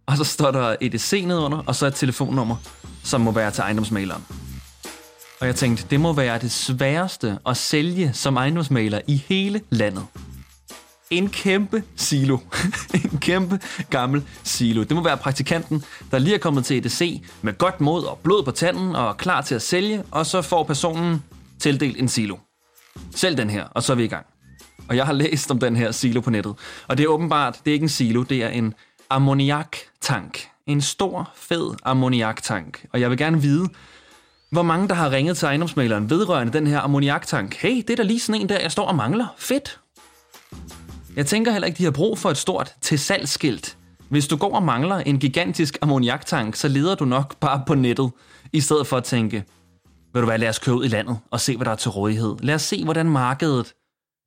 Og 0.05 0.17
så 0.17 0.23
står 0.23 0.51
der 0.51 0.75
EDC 0.81 1.23
nedenunder, 1.27 1.63
og 1.67 1.75
så 1.75 1.85
et 1.85 1.95
telefonnummer, 1.95 2.55
som 3.03 3.21
må 3.21 3.31
være 3.31 3.51
til 3.51 3.61
ejendomsmaleren. 3.61 4.25
Og 5.41 5.47
jeg 5.47 5.55
tænkte, 5.55 5.85
det 5.89 5.99
må 5.99 6.13
være 6.13 6.39
det 6.39 6.51
sværeste 6.51 7.37
at 7.45 7.57
sælge 7.57 8.13
som 8.13 8.37
ejendomsmaler 8.37 9.01
i 9.07 9.15
hele 9.15 9.61
landet. 9.69 10.05
En 11.09 11.29
kæmpe 11.29 11.83
silo. 11.95 12.37
en 13.03 13.19
kæmpe 13.19 13.59
gammel 13.89 14.23
silo. 14.43 14.83
Det 14.83 14.95
må 14.95 15.03
være 15.03 15.17
praktikanten, 15.17 15.83
der 16.11 16.19
lige 16.19 16.35
er 16.35 16.39
kommet 16.39 16.65
til 16.65 16.77
EDC 16.77 17.21
med 17.41 17.57
godt 17.57 17.81
mod 17.81 18.03
og 18.03 18.19
blod 18.23 18.43
på 18.43 18.51
tanden 18.51 18.95
og 18.95 19.09
er 19.09 19.13
klar 19.13 19.41
til 19.41 19.55
at 19.55 19.61
sælge, 19.61 20.03
og 20.11 20.25
så 20.25 20.41
får 20.41 20.63
personen 20.63 21.23
tildelt 21.59 21.97
en 21.97 22.07
silo. 22.07 22.37
Selv 23.15 23.37
den 23.37 23.49
her, 23.49 23.63
og 23.63 23.83
så 23.83 23.93
er 23.93 23.97
vi 23.97 24.03
i 24.03 24.07
gang. 24.07 24.25
Og 24.89 24.95
jeg 24.95 25.05
har 25.05 25.13
læst 25.13 25.51
om 25.51 25.59
den 25.59 25.75
her 25.75 25.91
silo 25.91 26.21
på 26.21 26.29
nettet. 26.29 26.55
Og 26.87 26.97
det 26.97 27.03
er 27.03 27.07
åbenbart, 27.07 27.59
det 27.65 27.71
er 27.71 27.73
ikke 27.73 27.83
en 27.83 27.89
silo, 27.89 28.23
det 28.23 28.43
er 28.43 28.49
en 28.49 28.73
ammoniaktank. 29.09 30.47
En 30.67 30.81
stor, 30.81 31.31
fed 31.35 31.75
ammoniaktank. 31.83 32.85
Og 32.93 33.01
jeg 33.01 33.09
vil 33.09 33.17
gerne 33.17 33.41
vide, 33.41 33.69
hvor 34.51 34.61
mange 34.61 34.87
der 34.87 34.95
har 34.95 35.11
ringet 35.11 35.37
til 35.37 35.45
ejendomsmaleren 35.45 36.09
vedrørende 36.09 36.53
den 36.53 36.67
her 36.67 36.79
ammoniaktank. 36.79 37.55
Hey, 37.55 37.75
det 37.77 37.89
er 37.89 37.95
da 37.95 38.03
lige 38.03 38.19
sådan 38.19 38.41
en 38.41 38.49
der, 38.49 38.59
jeg 38.59 38.71
står 38.71 38.85
og 38.87 38.95
mangler. 38.95 39.27
Fedt. 39.37 39.79
Jeg 41.15 41.25
tænker 41.25 41.51
heller 41.51 41.67
ikke, 41.67 41.77
de 41.77 41.83
har 41.83 41.91
brug 41.91 42.17
for 42.17 42.29
et 42.31 42.37
stort 42.37 42.75
til 42.81 42.99
salgsskilt. 42.99 43.77
Hvis 44.09 44.27
du 44.27 44.35
går 44.37 44.55
og 44.55 44.63
mangler 44.63 44.95
en 44.95 45.19
gigantisk 45.19 45.77
ammoniaktank, 45.81 46.55
så 46.55 46.67
leder 46.67 46.95
du 46.95 47.05
nok 47.05 47.35
bare 47.39 47.63
på 47.67 47.75
nettet, 47.75 48.11
i 48.53 48.61
stedet 48.61 48.87
for 48.87 48.97
at 48.97 49.03
tænke, 49.03 49.43
vil 50.13 50.21
du 50.21 50.25
hvad, 50.27 50.37
lad 50.37 50.49
os 50.49 50.59
køre 50.59 50.75
ud 50.75 50.85
i 50.85 50.87
landet 50.87 51.19
og 51.31 51.39
se, 51.41 51.57
hvad 51.57 51.65
der 51.65 51.71
er 51.71 51.75
til 51.75 51.91
rådighed. 51.91 52.35
Lad 52.39 52.55
os 52.55 52.61
se, 52.61 52.83
hvordan 52.83 53.05
markedet 53.09 53.73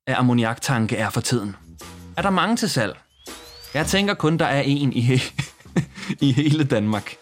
af 0.07 0.19
ammoniaktanke 0.19 0.95
er 0.97 1.09
for 1.09 1.21
tiden. 1.21 1.55
Er 2.17 2.21
der 2.21 2.29
mange 2.29 2.55
til 2.55 2.69
salg? 2.69 2.97
Jeg 3.73 3.85
tænker 3.85 4.13
kun, 4.13 4.37
der 4.37 4.45
er 4.45 4.61
en 4.61 4.93
i, 4.93 5.01
he- 5.01 5.33
i 6.27 6.31
hele 6.31 6.63
Danmark. 6.63 7.15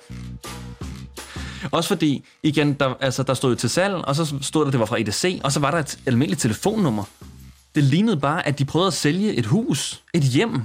Også 1.71 1.87
fordi, 1.87 2.25
igen, 2.43 2.73
der, 2.73 2.93
altså, 2.99 3.23
der 3.23 3.33
stod 3.33 3.49
jo 3.49 3.55
til 3.55 3.69
salg, 3.69 3.95
og 3.95 4.15
så 4.15 4.35
stod 4.41 4.65
der, 4.65 4.71
det 4.71 4.79
var 4.79 4.85
fra 4.85 4.99
EDC, 4.99 5.41
og 5.43 5.51
så 5.51 5.59
var 5.59 5.71
der 5.71 5.77
et 5.77 5.99
almindeligt 6.05 6.41
telefonnummer. 6.41 7.03
Det 7.75 7.83
lignede 7.83 8.17
bare, 8.17 8.47
at 8.47 8.59
de 8.59 8.65
prøvede 8.65 8.87
at 8.87 8.93
sælge 8.93 9.33
et 9.33 9.45
hus, 9.45 10.03
et 10.13 10.23
hjem. 10.23 10.61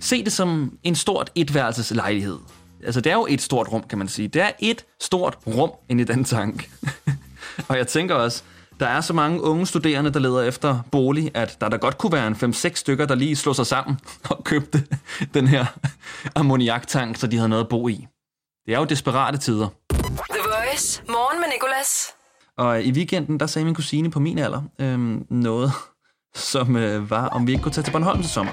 Se 0.00 0.24
det 0.24 0.32
som 0.32 0.72
en 0.82 0.94
stort 0.94 1.30
etværelses 1.34 1.90
lejlighed. 1.90 2.38
Altså, 2.84 3.00
det 3.00 3.12
er 3.12 3.16
jo 3.16 3.26
et 3.30 3.42
stort 3.42 3.68
rum, 3.72 3.82
kan 3.82 3.98
man 3.98 4.08
sige. 4.08 4.28
Det 4.28 4.42
er 4.42 4.50
et 4.58 4.84
stort 5.00 5.38
rum 5.46 5.70
inde 5.88 6.02
i 6.02 6.04
den 6.04 6.24
tank. 6.24 6.70
og 7.68 7.76
jeg 7.76 7.86
tænker 7.86 8.14
også, 8.14 8.42
der 8.80 8.86
er 8.86 9.00
så 9.00 9.12
mange 9.12 9.42
unge 9.42 9.66
studerende, 9.66 10.12
der 10.12 10.20
leder 10.20 10.42
efter 10.42 10.78
bolig, 10.92 11.30
at 11.34 11.56
der 11.60 11.68
da 11.68 11.76
godt 11.76 11.98
kunne 11.98 12.12
være 12.12 12.26
en 12.26 12.34
5-6 12.34 12.74
stykker, 12.74 13.06
der 13.06 13.14
lige 13.14 13.36
slog 13.36 13.56
sig 13.56 13.66
sammen 13.66 13.98
og 14.30 14.44
købte 14.44 14.84
den 15.34 15.46
her 15.46 15.64
ammoniaktank, 16.34 17.16
så 17.16 17.26
de 17.26 17.36
havde 17.36 17.48
noget 17.48 17.64
at 17.64 17.68
bo 17.68 17.88
i. 17.88 18.06
Det 18.68 18.74
er 18.74 18.78
jo 18.78 18.84
desperate 18.84 19.38
tider. 19.38 19.68
The 19.90 20.40
Voice. 20.44 21.02
Morgen 21.08 21.40
med 21.40 21.48
Nicolas. 21.54 22.14
Og 22.58 22.82
i 22.82 22.92
weekenden, 22.92 23.40
der 23.40 23.46
sagde 23.46 23.64
min 23.64 23.74
kusine 23.74 24.10
på 24.10 24.20
min 24.20 24.38
alder 24.38 24.62
øhm, 24.78 25.26
noget, 25.30 25.72
som 26.34 26.76
øh, 26.76 27.10
var, 27.10 27.28
om 27.28 27.46
vi 27.46 27.52
ikke 27.52 27.62
kunne 27.62 27.72
tage 27.72 27.84
til 27.84 27.92
Bornholm 27.92 28.22
til 28.22 28.30
sommer. 28.30 28.52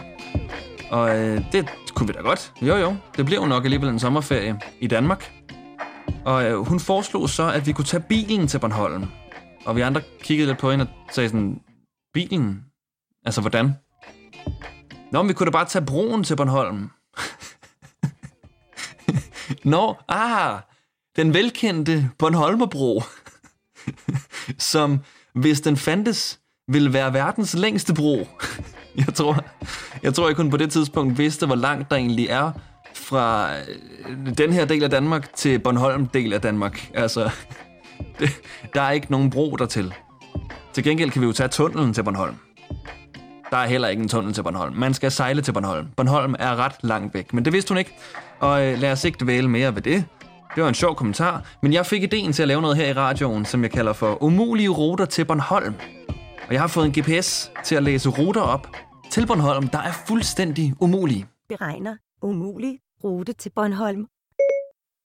Og 0.91 1.17
øh, 1.17 1.51
det 1.51 1.69
kunne 1.95 2.07
vi 2.07 2.13
da 2.13 2.19
godt. 2.19 2.53
Jo 2.61 2.75
jo, 2.75 2.95
det 3.17 3.25
blev 3.25 3.39
jo 3.39 3.45
nok 3.45 3.63
alligevel 3.63 3.89
en 3.89 3.99
sommerferie 3.99 4.59
i 4.81 4.87
Danmark. 4.87 5.31
Og 6.25 6.45
øh, 6.45 6.57
hun 6.57 6.79
foreslog 6.79 7.29
så, 7.29 7.51
at 7.51 7.67
vi 7.67 7.71
kunne 7.71 7.85
tage 7.85 8.03
bilen 8.09 8.47
til 8.47 8.59
Bornholm. 8.59 9.05
Og 9.65 9.75
vi 9.75 9.81
andre 9.81 10.01
kiggede 10.21 10.47
lidt 10.47 10.59
på 10.59 10.71
hende 10.71 10.87
og 11.07 11.13
sagde 11.13 11.29
sådan, 11.29 11.59
bilen? 12.13 12.65
Altså 13.25 13.41
hvordan? 13.41 13.75
Nå, 15.11 15.21
men 15.21 15.29
vi 15.29 15.33
kunne 15.33 15.45
da 15.45 15.51
bare 15.51 15.65
tage 15.65 15.85
broen 15.85 16.23
til 16.23 16.35
Bornholm. 16.35 16.89
Nå, 19.65 19.95
ah, 20.07 20.59
den 21.15 21.33
velkendte 21.33 22.09
Bornholmerbro, 22.19 23.03
som 24.57 24.99
hvis 25.33 25.61
den 25.61 25.77
fandtes, 25.77 26.39
ville 26.67 26.93
være 26.93 27.13
verdens 27.13 27.53
længste 27.53 27.93
bro. 27.93 28.27
Jeg 29.05 29.13
tror, 29.13 29.45
jeg 30.03 30.13
tror, 30.13 30.27
jeg 30.27 30.35
kun 30.35 30.49
på 30.49 30.57
det 30.57 30.71
tidspunkt 30.71 31.17
vidste, 31.17 31.45
hvor 31.45 31.55
langt 31.55 31.91
der 31.91 31.95
egentlig 31.95 32.27
er 32.27 32.51
fra 32.93 33.49
øh, 33.57 34.37
den 34.37 34.53
her 34.53 34.65
del 34.65 34.83
af 34.83 34.89
Danmark 34.89 35.33
til 35.33 35.59
Bornholm 35.59 36.07
del 36.07 36.33
af 36.33 36.41
Danmark. 36.41 36.91
Altså, 36.93 37.29
det, 38.19 38.29
der 38.73 38.81
er 38.81 38.91
ikke 38.91 39.11
nogen 39.11 39.29
bro 39.29 39.55
dertil. 39.55 39.93
Til 40.73 40.83
gengæld 40.83 41.11
kan 41.11 41.21
vi 41.21 41.27
jo 41.27 41.33
tage 41.33 41.49
tunnelen 41.49 41.93
til 41.93 42.03
Bornholm. 42.03 42.35
Der 43.49 43.57
er 43.57 43.65
heller 43.67 43.87
ikke 43.87 44.01
en 44.03 44.07
tunnel 44.09 44.33
til 44.33 44.43
Bornholm. 44.43 44.75
Man 44.75 44.93
skal 44.93 45.11
sejle 45.11 45.41
til 45.41 45.51
Bornholm. 45.53 45.87
Bornholm 45.97 46.35
er 46.39 46.55
ret 46.55 46.75
langt 46.81 47.13
væk, 47.13 47.33
men 47.33 47.45
det 47.45 47.53
vidste 47.53 47.69
hun 47.69 47.77
ikke. 47.77 47.95
Og 48.39 48.65
øh, 48.65 48.77
lad 48.79 48.91
os 48.91 49.03
ikke 49.03 49.17
dvæle 49.21 49.49
mere 49.49 49.75
ved 49.75 49.81
det. 49.81 50.05
Det 50.55 50.63
var 50.63 50.69
en 50.69 50.75
sjov 50.75 50.95
kommentar, 50.95 51.45
men 51.61 51.73
jeg 51.73 51.85
fik 51.85 52.03
ideen 52.03 52.33
til 52.33 52.41
at 52.41 52.47
lave 52.47 52.61
noget 52.61 52.77
her 52.77 52.85
i 52.87 52.93
radioen, 52.93 53.45
som 53.45 53.63
jeg 53.63 53.71
kalder 53.71 53.93
for 53.93 54.23
umulige 54.23 54.69
ruter 54.69 55.05
til 55.05 55.25
Bornholm. 55.25 55.75
Og 56.47 56.53
jeg 56.53 56.61
har 56.61 56.67
fået 56.67 56.85
en 56.85 56.91
GPS 57.01 57.51
til 57.63 57.75
at 57.75 57.83
læse 57.83 58.09
ruter 58.09 58.41
op 58.41 58.67
til 59.11 59.27
Bornholm, 59.27 59.67
der 59.67 59.79
er 59.79 59.91
fuldstændig 60.07 60.73
umulige. 60.79 61.25
beregner 61.49 61.95
umulig 62.21 62.79
rute 63.03 63.33
til 63.33 63.49
Bornholm. 63.55 64.07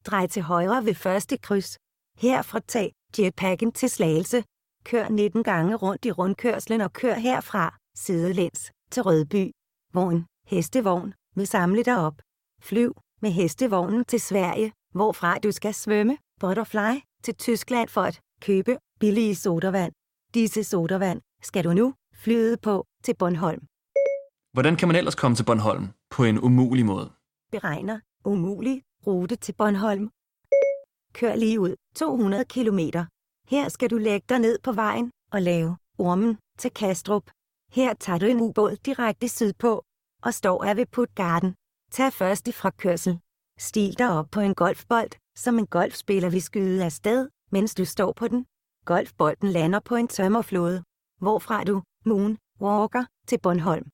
Drej 0.07 0.27
til 0.27 0.43
højre 0.43 0.85
ved 0.85 0.95
første 0.95 1.37
kryds. 1.37 1.79
Herfra 2.19 2.61
tag 2.69 2.93
jetpacken 3.19 3.73
til 3.73 3.91
Slagelse. 3.91 4.43
Kør 4.85 5.09
19 5.09 5.43
gange 5.43 5.75
rundt 5.75 6.05
i 6.05 6.11
rundkørslen 6.11 6.81
og 6.81 6.93
kør 6.93 7.15
herfra, 7.15 7.75
sidelæns, 7.95 8.73
til 8.91 9.03
Rødby. 9.03 9.51
Vogn, 9.93 10.27
hestevogn, 10.47 11.15
vil 11.37 11.47
samle 11.47 11.83
dig 11.83 11.99
op. 11.99 12.23
Flyv 12.63 12.95
med 13.23 13.31
hestevognen 13.31 14.05
til 14.05 14.21
Sverige, 14.21 14.73
hvorfra 14.95 15.39
du 15.39 15.53
skal 15.53 15.75
svømme, 15.75 16.19
butterfly, 16.41 16.95
til 17.23 17.35
Tyskland 17.35 17.89
for 17.89 18.03
at 18.03 18.21
købe 18.41 18.79
billige 19.01 19.37
sodavand. 19.37 19.93
Disse 20.35 20.65
sodavand 20.65 21.21
skal 21.43 21.65
du 21.65 21.73
nu 21.73 21.95
flyde 22.15 22.57
på 22.57 22.87
til 23.05 23.15
Bornholm. 23.19 23.63
Hvordan 24.53 24.77
kan 24.77 24.89
man 24.89 24.97
ellers 24.97 25.15
komme 25.15 25.37
til 25.37 25.45
Bornholm 25.45 25.89
på 26.11 26.25
en 26.25 26.39
umulig 26.39 26.87
måde? 26.87 27.11
beregner 27.51 28.01
umulig 28.25 28.83
rute 29.07 29.37
til 29.37 29.53
Bornholm. 29.53 30.11
Kør 31.13 31.35
lige 31.35 31.61
ud 31.61 31.75
200 31.97 32.45
km. 32.45 32.79
Her 33.49 33.69
skal 33.69 33.91
du 33.91 33.97
lægge 33.99 34.25
dig 34.29 34.39
ned 34.39 34.59
på 34.63 34.73
vejen 34.73 35.11
og 35.33 35.43
lave 35.43 35.77
ormen 35.99 36.39
til 36.59 36.71
Kastrup. 36.71 37.31
Her 37.73 37.95
tager 37.95 38.19
du 38.19 38.27
en 38.27 38.41
ubåd 38.41 38.77
direkte 38.77 39.29
sydpå 39.29 39.85
og 40.23 40.35
står 40.35 40.65
af 40.65 40.77
ved 40.77 40.87
Puttgarden. 40.87 41.55
Tag 41.93 42.13
først 42.13 42.49
i 42.49 42.53
kørsel. 42.79 43.21
Stil 43.59 43.99
dig 43.99 44.19
op 44.19 44.27
på 44.33 44.41
en 44.41 44.55
golfbold, 44.55 45.11
som 45.37 45.59
en 45.59 45.67
golfspiller 45.67 46.31
vil 46.31 46.43
skyde 46.43 46.85
afsted, 46.85 47.29
mens 47.53 47.75
du 47.75 47.85
står 47.85 48.13
på 48.13 48.29
den. 48.29 48.47
Golfbolden 48.85 49.49
lander 49.49 49.81
på 49.81 49.97
en 49.97 50.09
tømmerflåde, 50.09 50.83
hvorfra 51.21 51.65
du 51.65 51.83
moon 52.05 52.39
walker 52.61 53.05
til 53.29 53.39
Bornholm. 53.43 53.87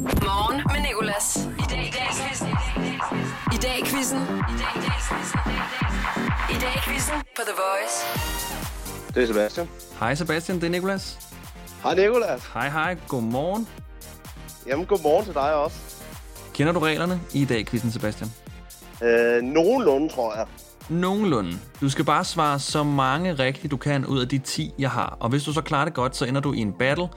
Morgen 0.00 0.62
med 0.72 0.88
Nicolas. 0.88 1.36
I 1.36 1.66
dag 1.70 1.84
i 1.88 1.90
quizzen. 1.92 2.48
I 3.54 3.58
dag 3.64 3.78
i 3.78 3.84
quizzen. 3.84 4.20
I 6.50 6.56
dag 6.64 6.76
quizzen 6.84 7.16
på 7.36 7.42
The 7.48 7.54
Voice. 7.62 7.96
Det 9.14 9.22
er 9.22 9.26
Sebastian. 9.26 9.68
Hej 9.98 10.14
Sebastian, 10.14 10.56
det 10.60 10.66
er 10.66 10.70
Nikolas. 10.70 11.18
Hej 11.82 11.94
Nikolas. 11.94 12.46
Hej 12.54 12.68
hej, 12.68 12.96
godmorgen. 13.08 13.68
Jamen, 14.66 14.86
godmorgen 14.86 15.24
til 15.24 15.34
dig 15.34 15.54
også. 15.54 16.02
Kender 16.54 16.72
du 16.72 16.78
reglerne 16.78 17.20
i 17.34 17.44
dag, 17.44 17.66
quizzen 17.66 17.90
Sebastian? 17.90 18.30
Øh, 19.02 19.42
nogenlunde, 19.42 20.08
tror 20.08 20.34
jeg. 20.36 20.46
Nogenlunde. 20.88 21.52
Du 21.80 21.90
skal 21.90 22.04
bare 22.04 22.24
svare 22.24 22.58
så 22.58 22.82
mange 22.82 23.34
rigtigt 23.34 23.70
du 23.70 23.76
kan 23.76 24.06
ud 24.06 24.20
af 24.20 24.28
de 24.28 24.38
10, 24.38 24.72
jeg 24.78 24.90
har. 24.90 25.16
Og 25.20 25.28
hvis 25.28 25.44
du 25.44 25.52
så 25.52 25.62
klarer 25.62 25.84
det 25.84 25.94
godt, 25.94 26.16
så 26.16 26.24
ender 26.24 26.40
du 26.40 26.52
i 26.52 26.58
en 26.58 26.72
battle 26.72 27.08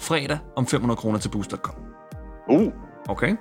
fredag 0.00 0.38
om 0.56 0.66
500 0.66 0.96
kroner 0.96 1.18
til 1.18 1.28
boost.com. 1.28 1.74
Uh, 2.48 2.72
Okay? 3.08 3.36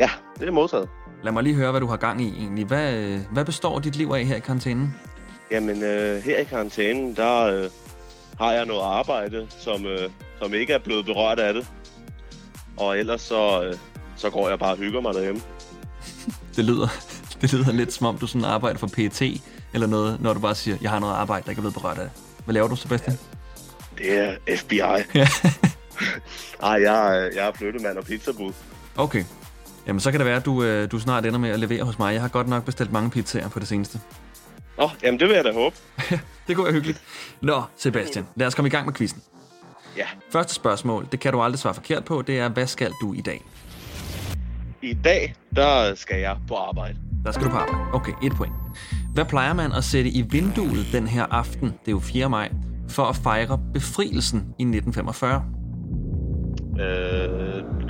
ja, 0.00 0.10
det 0.40 0.48
er 0.48 0.52
modtaget. 0.52 0.88
Lad 1.22 1.32
mig 1.32 1.42
lige 1.42 1.54
høre, 1.54 1.70
hvad 1.70 1.80
du 1.80 1.86
har 1.86 1.96
gang 1.96 2.20
i 2.22 2.28
egentlig. 2.38 2.64
Hvad, 2.64 2.94
øh, 2.94 3.20
hvad 3.32 3.44
består 3.44 3.78
dit 3.78 3.96
liv 3.96 4.08
af 4.10 4.24
her 4.24 4.36
i 4.36 4.40
karantænen? 4.40 4.94
Jamen, 5.50 5.82
øh, 5.82 6.22
her 6.22 6.38
i 6.38 6.44
karantænen, 6.44 7.16
der 7.16 7.42
øh, 7.44 7.70
har 8.38 8.52
jeg 8.52 8.66
noget 8.66 8.82
arbejde, 8.82 9.46
som, 9.58 9.86
øh, 9.86 10.10
som 10.42 10.54
ikke 10.54 10.72
er 10.72 10.78
blevet 10.78 11.04
berørt 11.06 11.38
af 11.38 11.54
det. 11.54 11.66
Og 12.76 12.98
ellers 12.98 13.20
så, 13.20 13.62
øh, 13.64 13.74
så 14.16 14.30
går 14.30 14.48
jeg 14.48 14.58
bare 14.58 14.72
og 14.72 14.76
hygger 14.78 15.00
mig 15.00 15.14
derhjemme. 15.14 15.40
Det 16.56 16.64
lyder, 16.64 16.88
det 17.40 17.52
lyder 17.52 17.72
lidt 17.72 17.92
som 17.92 18.06
om, 18.06 18.18
du 18.18 18.26
sådan 18.26 18.44
arbejder 18.44 18.78
for 18.78 18.86
PET 18.86 19.22
eller 19.74 19.86
noget, 19.86 20.20
når 20.20 20.32
du 20.34 20.40
bare 20.40 20.54
siger, 20.54 20.76
jeg 20.82 20.90
har 20.90 20.98
noget 20.98 21.14
arbejde, 21.14 21.44
der 21.44 21.50
ikke 21.50 21.60
er 21.60 21.62
blevet 21.62 21.74
berørt 21.74 21.98
af 21.98 22.04
det. 22.04 22.12
Hvad 22.44 22.54
laver 22.54 22.68
du, 22.68 22.76
Sebastian? 22.76 23.18
Det 23.98 24.18
er 24.18 24.56
FBI. 24.56 24.76
Ja. 25.14 25.28
Ej, 26.62 26.82
jeg, 26.82 27.16
er- 27.18 27.30
jeg 27.34 27.48
er 27.48 27.52
flyttemand 27.54 27.98
og 27.98 28.04
pizzabud. 28.04 28.52
Okay. 28.96 29.24
Jamen, 29.86 30.00
så 30.00 30.10
kan 30.10 30.20
det 30.20 30.26
være, 30.26 30.36
at 30.36 30.44
du, 30.44 30.62
øh, 30.62 30.90
du 30.90 30.98
snart 31.00 31.26
ender 31.26 31.38
med 31.38 31.50
at 31.50 31.60
levere 31.60 31.82
hos 31.82 31.98
mig. 31.98 32.12
Jeg 32.12 32.20
har 32.22 32.28
godt 32.28 32.48
nok 32.48 32.64
bestilt 32.64 32.92
mange 32.92 33.10
pizzaer 33.10 33.48
på 33.48 33.58
det 33.58 33.68
seneste. 33.68 34.00
Nå, 34.78 34.90
jamen 35.02 35.20
det 35.20 35.28
vil 35.28 35.34
jeg 35.34 35.44
da 35.44 35.52
håbe. 35.52 35.76
Det 36.48 36.56
kunne 36.56 36.64
være 36.64 36.74
hyggeligt. 36.74 37.02
Nå, 37.40 37.62
Sebastian, 37.76 38.26
lad 38.36 38.46
os 38.46 38.54
komme 38.54 38.66
i 38.66 38.70
gang 38.70 38.86
med 38.86 38.94
quizzen. 38.94 39.22
Ja, 39.96 40.06
Første 40.32 40.54
spørgsmål, 40.54 41.08
det 41.12 41.20
kan 41.20 41.32
du 41.32 41.42
aldrig 41.42 41.58
svare 41.58 41.74
forkert 41.74 42.04
på, 42.04 42.22
det 42.22 42.38
er, 42.38 42.48
hvad 42.48 42.66
skal 42.66 42.92
du 43.00 43.12
i 43.12 43.20
dag? 43.20 43.42
i 44.82 44.94
dag, 44.94 45.34
der 45.56 45.94
skal 45.94 46.20
jeg 46.20 46.36
på 46.48 46.54
arbejde. 46.54 46.98
Der 47.24 47.32
skal 47.32 47.44
du 47.46 47.50
på 47.50 47.56
arbejde. 47.56 47.92
Okay, 47.92 48.12
et 48.22 48.32
point. 48.32 48.52
Hvad 49.14 49.24
plejer 49.24 49.52
man 49.52 49.72
at 49.72 49.84
sætte 49.84 50.10
i 50.10 50.22
vinduet 50.22 50.86
den 50.92 51.06
her 51.06 51.26
aften, 51.30 51.66
det 51.66 51.88
er 51.88 51.92
jo 51.92 51.98
4. 51.98 52.30
maj, 52.30 52.52
for 52.88 53.02
at 53.02 53.16
fejre 53.16 53.60
befrielsen 53.74 54.38
i 54.38 54.62
1945? 54.62 55.44
Øh, 56.80 57.47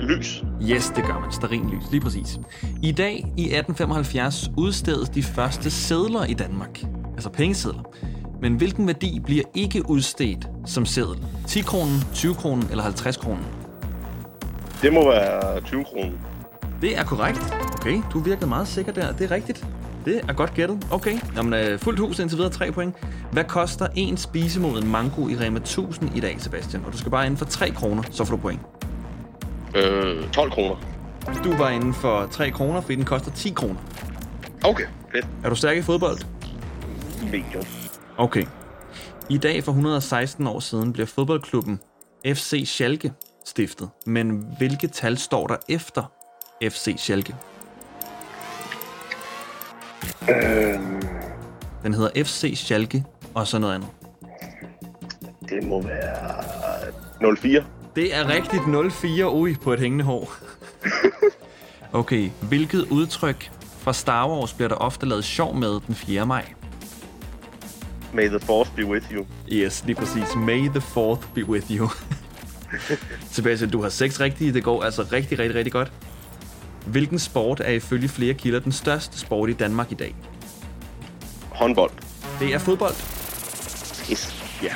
lys. 0.09 0.43
Yes, 0.61 0.91
det 0.95 1.03
gør 1.03 1.19
man. 1.19 1.31
Stearinlys, 1.31 1.91
lige 1.91 2.01
præcis. 2.01 2.39
I 2.83 2.91
dag, 2.91 3.15
i 3.37 3.43
1875, 3.43 4.51
udstedes 4.57 5.09
de 5.09 5.23
første 5.23 5.69
sedler 5.69 6.25
i 6.25 6.33
Danmark. 6.33 6.83
Altså 7.13 7.29
pengesedler. 7.29 7.83
Men 8.41 8.55
hvilken 8.55 8.87
værdi 8.87 9.19
bliver 9.25 9.43
ikke 9.53 9.89
udstedt 9.89 10.47
som 10.65 10.85
seddel? 10.85 11.25
10 11.47 11.61
kronen, 11.61 12.03
20 12.13 12.35
kronen 12.35 12.67
eller 12.69 12.83
50 12.83 13.17
kronen? 13.17 13.45
Det 14.81 14.93
må 14.93 15.09
være 15.09 15.61
20 15.61 15.83
kroner. 15.83 16.17
Det 16.81 16.97
er 16.97 17.03
korrekt. 17.03 17.53
Okay, 17.73 18.01
du 18.13 18.19
virkede 18.19 18.49
meget 18.49 18.67
sikker 18.67 18.91
der. 18.91 19.11
Det 19.11 19.31
er 19.31 19.35
rigtigt. 19.35 19.65
Det 20.05 20.21
er 20.27 20.33
godt 20.33 20.53
gættet. 20.53 20.87
Okay, 20.91 21.19
Jamen, 21.35 21.53
øh, 21.53 21.79
fuldt 21.79 21.99
hus 21.99 22.19
indtil 22.19 22.37
videre 22.37 22.51
3 22.51 22.71
point. 22.71 22.95
Hvad 23.31 23.43
koster 23.43 23.87
en 23.95 24.17
spisemoden 24.17 24.91
mango 24.91 25.27
i 25.27 25.35
Rema 25.35 25.59
1000 25.59 26.17
i 26.17 26.19
dag, 26.19 26.35
Sebastian? 26.39 26.83
Og 26.85 26.93
du 26.93 26.97
skal 26.97 27.11
bare 27.11 27.25
inden 27.25 27.37
for 27.37 27.45
3 27.45 27.69
kroner, 27.69 28.03
så 28.11 28.25
får 28.25 28.35
du 28.35 28.41
point. 28.41 28.61
Øh, 29.75 30.29
12 30.31 30.51
kroner. 30.51 30.75
Du 31.43 31.57
var 31.57 31.69
inden 31.69 31.93
for 31.93 32.27
3 32.31 32.51
kroner, 32.51 32.81
fordi 32.81 32.95
den 32.95 33.05
koster 33.05 33.31
10 33.31 33.49
kroner. 33.49 33.75
Okay, 34.65 34.83
fedt. 35.11 35.27
Er 35.43 35.49
du 35.49 35.55
stærk 35.55 35.77
i 35.77 35.81
fodbold? 35.81 36.17
Medium. 37.23 37.65
Okay. 38.17 38.45
I 39.29 39.37
dag 39.37 39.63
for 39.63 39.71
116 39.71 40.47
år 40.47 40.59
siden 40.59 40.93
bliver 40.93 41.05
fodboldklubben 41.05 41.79
FC 42.25 42.63
Schalke 42.65 43.13
stiftet. 43.45 43.89
Men 44.05 44.45
hvilke 44.57 44.87
tal 44.87 45.17
står 45.17 45.47
der 45.47 45.55
efter 45.69 46.11
FC 46.63 46.95
Schalke? 46.97 47.35
Den 51.83 51.93
hedder 51.93 52.23
FC 52.23 52.53
Schalke 52.55 53.03
og 53.33 53.47
så 53.47 53.59
noget 53.59 53.75
andet. 53.75 53.89
Det 55.49 55.63
må 55.63 55.81
være 55.81 57.35
04. 57.37 57.63
Det 57.99 58.15
er 58.15 58.27
rigtigt 58.27 58.61
0-4 58.61 59.23
ui 59.23 59.55
på 59.55 59.73
et 59.73 59.79
hængende 59.79 60.05
hår. 60.05 60.33
Okay, 61.93 62.29
hvilket 62.41 62.85
udtryk 62.89 63.51
fra 63.79 63.93
Star 63.93 64.29
Wars 64.29 64.53
bliver 64.53 64.67
der 64.67 64.75
ofte 64.75 65.05
lavet 65.05 65.23
sjov 65.23 65.55
med 65.55 65.79
den 65.87 65.95
4. 65.95 66.25
maj? 66.25 66.53
May 68.13 68.27
the 68.27 68.39
force 68.39 68.71
be 68.75 68.85
with 68.85 69.13
you. 69.13 69.25
Yes, 69.51 69.83
lige 69.85 69.95
præcis. 69.95 70.35
May 70.35 70.69
the 70.69 70.79
4th 70.79 71.25
be 71.35 71.45
with 71.45 71.71
you. 71.71 71.89
Sebastian, 73.31 73.69
du 73.69 73.81
har 73.81 73.89
seks 73.89 74.19
rigtige. 74.19 74.53
Det 74.53 74.63
går 74.63 74.83
altså 74.83 75.07
rigtig, 75.11 75.39
rigtig, 75.39 75.55
rigtig 75.55 75.73
godt. 75.73 75.91
Hvilken 76.85 77.19
sport 77.19 77.59
er 77.59 77.71
ifølge 77.71 78.07
flere 78.07 78.33
kilder 78.33 78.59
den 78.59 78.71
største 78.71 79.19
sport 79.19 79.49
i 79.49 79.53
Danmark 79.53 79.91
i 79.91 79.95
dag? 79.95 80.15
Håndbold. 81.49 81.91
Det 82.39 82.53
er 82.53 82.59
fodbold. 82.59 82.95
Yes. 84.11 84.43
Ja. 84.63 84.73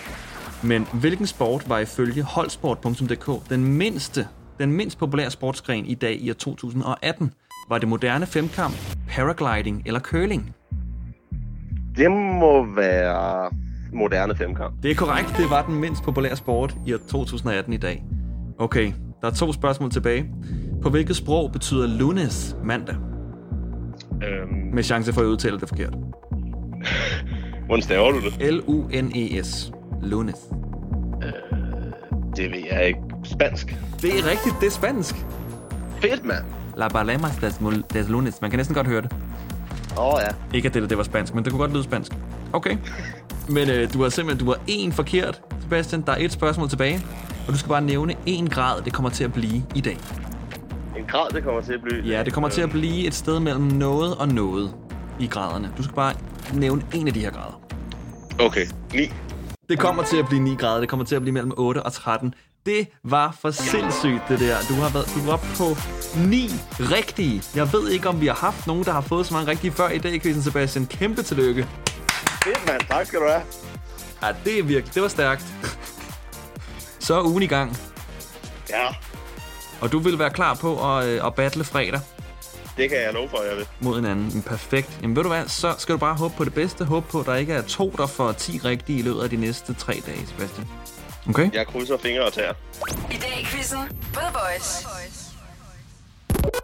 Men 0.63 0.87
hvilken 0.93 1.27
sport 1.27 1.69
var 1.69 1.79
ifølge 1.79 2.23
holdsport.dk 2.23 3.49
den 3.49 3.63
mindste, 3.77 4.27
den 4.59 4.71
mindst 4.71 4.97
populære 4.97 5.29
sportsgren 5.31 5.85
i 5.85 5.93
dag 5.95 6.17
i 6.21 6.29
år 6.29 6.33
2018? 6.33 7.31
Var 7.69 7.77
det 7.77 7.87
moderne 7.87 8.25
femkamp, 8.25 8.73
paragliding 9.09 9.83
eller 9.85 9.99
curling? 9.99 10.55
Det 11.97 12.11
må 12.11 12.65
være 12.75 13.49
moderne 13.93 14.35
femkamp. 14.35 14.83
Det 14.83 14.91
er 14.91 14.95
korrekt, 14.95 15.33
det 15.37 15.49
var 15.49 15.65
den 15.65 15.75
mindst 15.75 16.03
populære 16.03 16.35
sport 16.35 16.75
i 16.85 16.93
år 16.93 16.97
2018 17.09 17.73
i 17.73 17.77
dag. 17.77 18.03
Okay, 18.59 18.91
der 19.21 19.27
er 19.27 19.31
to 19.33 19.53
spørgsmål 19.53 19.91
tilbage. 19.91 20.25
På 20.81 20.89
hvilket 20.89 21.15
sprog 21.15 21.51
betyder 21.51 21.87
lunes 21.87 22.55
mandag? 22.63 22.95
Øhm, 24.23 24.73
Med 24.73 24.83
chance 24.83 25.13
for 25.13 25.21
at 25.21 25.25
udtale 25.25 25.59
det 25.59 25.69
forkert. 25.69 25.93
hvordan 27.65 27.81
staver 27.81 28.11
du 28.11 28.19
det? 28.21 28.53
L-U-N-E-S. 28.53 29.71
Lunes. 30.03 30.35
Det 32.35 32.51
ved 32.51 32.63
jeg 32.71 32.87
ikke. 32.87 32.99
Spansk. 33.23 33.77
Det 34.01 34.19
er 34.19 34.29
rigtigt, 34.31 34.55
det 34.61 34.67
er 34.67 34.71
spansk. 34.71 35.15
Fedt, 36.01 36.25
mand. 36.25 36.43
La 36.77 36.87
Balemas 36.87 37.35
des, 37.35 37.59
des 37.93 38.09
lunes. 38.09 38.41
Man 38.41 38.49
kan 38.51 38.57
næsten 38.57 38.75
godt 38.75 38.87
høre 38.87 39.01
det. 39.01 39.15
Åh, 39.97 40.13
oh, 40.13 40.19
ja. 40.21 40.57
Ikke 40.57 40.67
at 40.67 40.73
det, 40.73 40.89
det 40.89 40.97
var 40.97 41.03
spansk, 41.03 41.35
men 41.35 41.43
det 41.43 41.51
kunne 41.51 41.59
godt 41.59 41.73
lyde 41.73 41.83
spansk. 41.83 42.11
Okay. 42.53 42.77
Men 43.49 43.69
øh, 43.69 43.93
du 43.93 44.01
har 44.01 44.09
simpelthen 44.09 44.47
du 44.47 44.53
har 44.53 44.59
én 44.69 44.91
forkert, 44.91 45.41
Sebastian. 45.61 46.01
Der 46.01 46.11
er 46.11 46.17
et 46.19 46.31
spørgsmål 46.31 46.69
tilbage. 46.69 47.05
Og 47.47 47.53
du 47.53 47.57
skal 47.57 47.69
bare 47.69 47.81
nævne 47.81 48.15
en 48.25 48.49
grad, 48.49 48.81
det 48.81 48.93
kommer 48.93 49.09
til 49.09 49.23
at 49.23 49.33
blive 49.33 49.63
i 49.75 49.81
dag. 49.81 49.97
En 50.97 51.05
grad, 51.07 51.29
det 51.29 51.43
kommer 51.43 51.61
til 51.61 51.73
at 51.73 51.81
blive. 51.81 52.03
Ja, 52.03 52.23
det 52.23 52.33
kommer 52.33 52.49
til 52.49 52.61
at 52.61 52.69
blive 52.69 53.07
et 53.07 53.13
sted 53.13 53.39
mellem 53.39 53.63
noget 53.63 54.15
og 54.15 54.27
noget 54.27 54.73
i 55.19 55.27
graderne. 55.27 55.71
Du 55.77 55.83
skal 55.83 55.95
bare 55.95 56.13
nævne 56.53 56.81
en 56.93 57.07
af 57.07 57.13
de 57.13 57.19
her 57.19 57.31
grader. 57.31 57.61
Okay, 58.39 58.65
9. 58.93 58.99
Det 59.73 59.81
kommer 59.81 60.03
til 60.03 60.17
at 60.17 60.25
blive 60.27 60.41
9 60.43 60.55
grader. 60.55 60.79
Det 60.79 60.89
kommer 60.89 61.05
til 61.05 61.15
at 61.15 61.21
blive 61.21 61.33
mellem 61.33 61.53
8 61.57 61.83
og 61.83 61.93
13. 61.93 62.33
Det 62.65 62.87
var 63.03 63.37
for 63.41 63.51
sindssygt, 63.51 64.21
det 64.29 64.39
der. 64.39 64.57
Du 64.69 64.73
har 64.73 64.89
været, 64.93 65.11
du 65.15 65.19
var 65.31 65.37
på 65.37 65.65
9 66.29 66.49
rigtige. 66.79 67.43
Jeg 67.55 67.73
ved 67.73 67.89
ikke, 67.89 68.09
om 68.09 68.21
vi 68.21 68.27
har 68.27 68.33
haft 68.33 68.67
nogen, 68.67 68.83
der 68.83 68.91
har 68.91 69.01
fået 69.01 69.25
så 69.25 69.33
mange 69.33 69.51
rigtige 69.51 69.71
før 69.71 69.89
i 69.89 69.97
dag, 69.97 70.21
Quizzen 70.21 70.43
Sebastian. 70.43 70.85
Kæmpe 70.85 71.23
tillykke. 71.23 71.67
Fedt, 72.43 72.67
mand. 72.67 72.81
Tak 72.89 73.05
skal 73.05 73.19
du 73.19 73.25
have. 73.27 73.41
Ja, 74.23 74.27
det 74.45 74.59
er 74.59 74.63
virkelig. 74.63 74.93
Det 74.93 75.01
var 75.01 75.07
stærkt. 75.07 75.45
Så 76.99 77.15
er 77.19 77.23
ugen 77.23 77.43
i 77.43 77.47
gang. 77.47 77.77
Ja, 78.69 78.87
Og 79.81 79.91
du 79.91 79.99
vil 79.99 80.19
være 80.19 80.29
klar 80.29 80.53
på 80.53 80.97
at, 80.97 81.05
øh, 81.05 81.25
at 81.25 81.35
battle 81.35 81.63
fredag 81.63 81.99
det 82.77 82.89
kan 82.89 82.97
jeg 83.01 83.13
love 83.13 83.29
for, 83.29 83.41
jeg 83.49 83.57
vil. 83.57 83.67
mod 83.79 83.95
hinanden. 83.95 84.29
Men 84.33 84.41
perfekt. 84.41 84.99
Jamen 85.01 85.15
ved 85.15 85.23
du 85.23 85.29
hvad, 85.29 85.47
så 85.47 85.75
skal 85.77 85.93
du 85.93 85.97
bare 85.99 86.15
håbe 86.15 86.33
på 86.37 86.43
det 86.45 86.53
bedste. 86.53 86.85
Håbe 86.85 87.07
på, 87.11 87.19
at 87.19 87.25
der 87.25 87.35
ikke 87.35 87.53
er 87.53 87.61
to, 87.61 87.93
der 87.97 88.07
får 88.07 88.31
10 88.31 88.57
rigtige 88.65 88.99
i 88.99 89.01
løbet 89.01 89.21
af 89.23 89.29
de 89.29 89.35
næste 89.37 89.73
tre 89.73 90.01
dage, 90.05 90.27
Sebastian. 90.27 90.67
Okay? 91.29 91.53
Jeg 91.53 91.67
krydser 91.67 91.97
fingre 91.97 92.23
og 92.25 92.33
tæer. 92.33 92.53
I 93.11 93.17
dag 93.17 93.39
i 93.41 93.45
quizzen 93.45 93.79
på 94.13 94.19
The 94.19 94.29
Voice. 94.33 94.87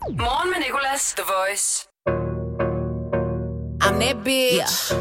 Morgen 0.10 0.50
med 0.50 0.58
Nicolas, 0.66 1.14
The 1.18 1.24
Voice. 1.38 1.88
I'm 3.84 4.00
that 4.02 4.18
bitch. 4.26 4.94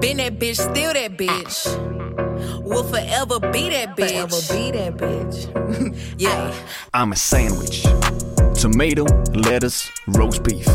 Been 0.00 0.16
that 0.18 0.32
bitch, 0.40 0.60
still 0.70 0.92
that 0.94 1.12
bitch. 1.22 1.68
Will 2.64 2.84
forever 2.94 3.38
be 3.52 3.64
that 3.76 3.88
bitch. 3.98 4.18
Forever 4.18 4.38
be 4.52 4.78
that 4.78 4.92
bitch. 5.02 5.36
yeah. 6.26 6.52
I'm 6.94 7.12
a 7.12 7.16
sandwich. 7.16 7.86
Tomato, 8.60 9.06
lettuce, 9.34 9.90
roast 10.08 10.42
beef. 10.42 10.66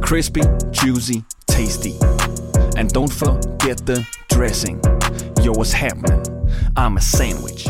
Crispy, 0.00 0.40
juicy, 0.72 1.22
tasty. 1.46 1.92
And 2.78 2.90
don't 2.94 3.12
forget 3.12 3.76
the 3.86 4.06
dressing. 4.34 4.80
Yo, 5.44 5.52
what's 5.52 5.72
happening? 5.72 6.22
I'm 6.74 6.96
a 6.96 7.00
sandwich. 7.00 7.68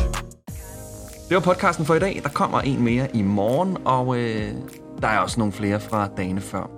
Det 1.29 1.35
var 1.35 1.41
podcasten 1.41 1.87
for 1.87 1.95
i 1.95 1.99
dag. 1.99 2.21
Der 2.23 2.29
kommer 2.29 2.61
en 2.61 2.85
mere 2.85 3.17
i 3.17 3.23
morgen, 3.23 3.79
og 3.85 4.17
øh, 4.17 4.53
der 5.01 5.09
er 5.09 5.19
også 5.19 5.41
nogle 5.41 5.53
flere 5.53 5.81
fra 5.81 6.09
dagene 6.17 6.41
før. 6.41 6.71